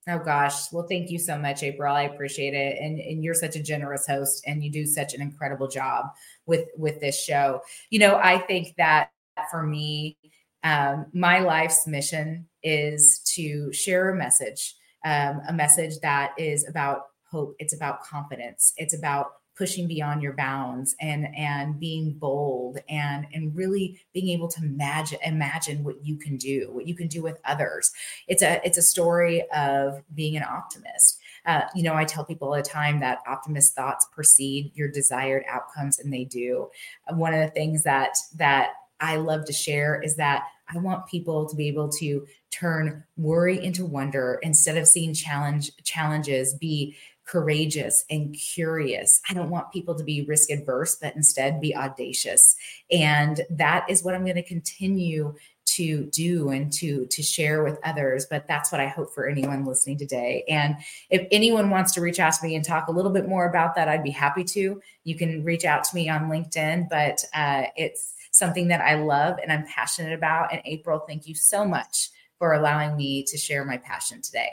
[0.08, 0.72] Oh gosh.
[0.72, 1.94] Well, thank you so much, April.
[1.94, 2.78] I appreciate it.
[2.82, 6.06] And, and you're such a generous host and you do such an incredible job
[6.46, 7.62] with with this show.
[7.90, 9.12] You know, I think that
[9.52, 10.18] for me,
[10.64, 14.76] um, my life's mission is to share a message,
[15.06, 17.56] um, a message that is about hope.
[17.60, 18.74] It's about confidence.
[18.78, 19.28] It's about
[19.60, 25.20] pushing beyond your bounds and and being bold and and really being able to imagine
[25.26, 27.92] imagine what you can do what you can do with others.
[28.30, 31.20] It's a it's a story of being an optimist.
[31.46, 35.44] Uh, you know i tell people all the time that optimist thoughts precede your desired
[35.50, 36.70] outcomes and they do.
[37.10, 38.70] One of the things that that
[39.02, 43.64] I love to share is that I want people to be able to turn worry
[43.64, 46.96] into wonder instead of seeing challenge challenges be
[47.30, 49.22] courageous and curious.
[49.30, 52.56] I don't want people to be risk adverse, but instead be audacious.
[52.92, 55.36] And that is what I'm going to continue
[55.76, 59.66] to do and to to share with others but that's what i hope for anyone
[59.66, 60.76] listening today and
[61.12, 63.76] if anyone wants to reach out to me and talk a little bit more about
[63.76, 67.64] that i'd be happy to you can reach out to me on linkedin but uh,
[67.76, 72.10] it's something that i love and i'm passionate about and april thank you so much
[72.40, 74.50] for allowing me to share my passion today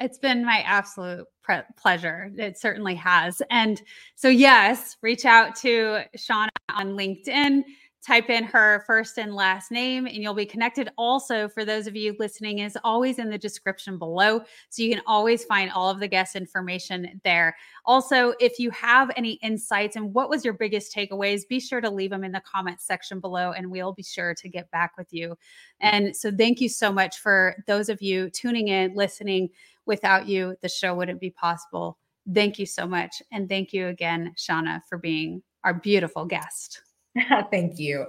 [0.00, 2.30] it's been my absolute pre- pleasure.
[2.36, 3.42] It certainly has.
[3.50, 3.82] And
[4.14, 7.62] so, yes, reach out to Shanna on LinkedIn
[8.02, 11.94] type in her first and last name and you'll be connected also for those of
[11.94, 14.40] you listening is always in the description below
[14.70, 19.10] so you can always find all of the guest information there also if you have
[19.16, 22.40] any insights and what was your biggest takeaways be sure to leave them in the
[22.40, 25.36] comments section below and we'll be sure to get back with you
[25.80, 29.50] and so thank you so much for those of you tuning in listening
[29.86, 31.98] without you the show wouldn't be possible
[32.34, 36.82] thank you so much and thank you again shanna for being our beautiful guest
[37.50, 38.06] Thank you.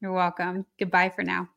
[0.00, 0.66] You're welcome.
[0.78, 1.48] Goodbye for now.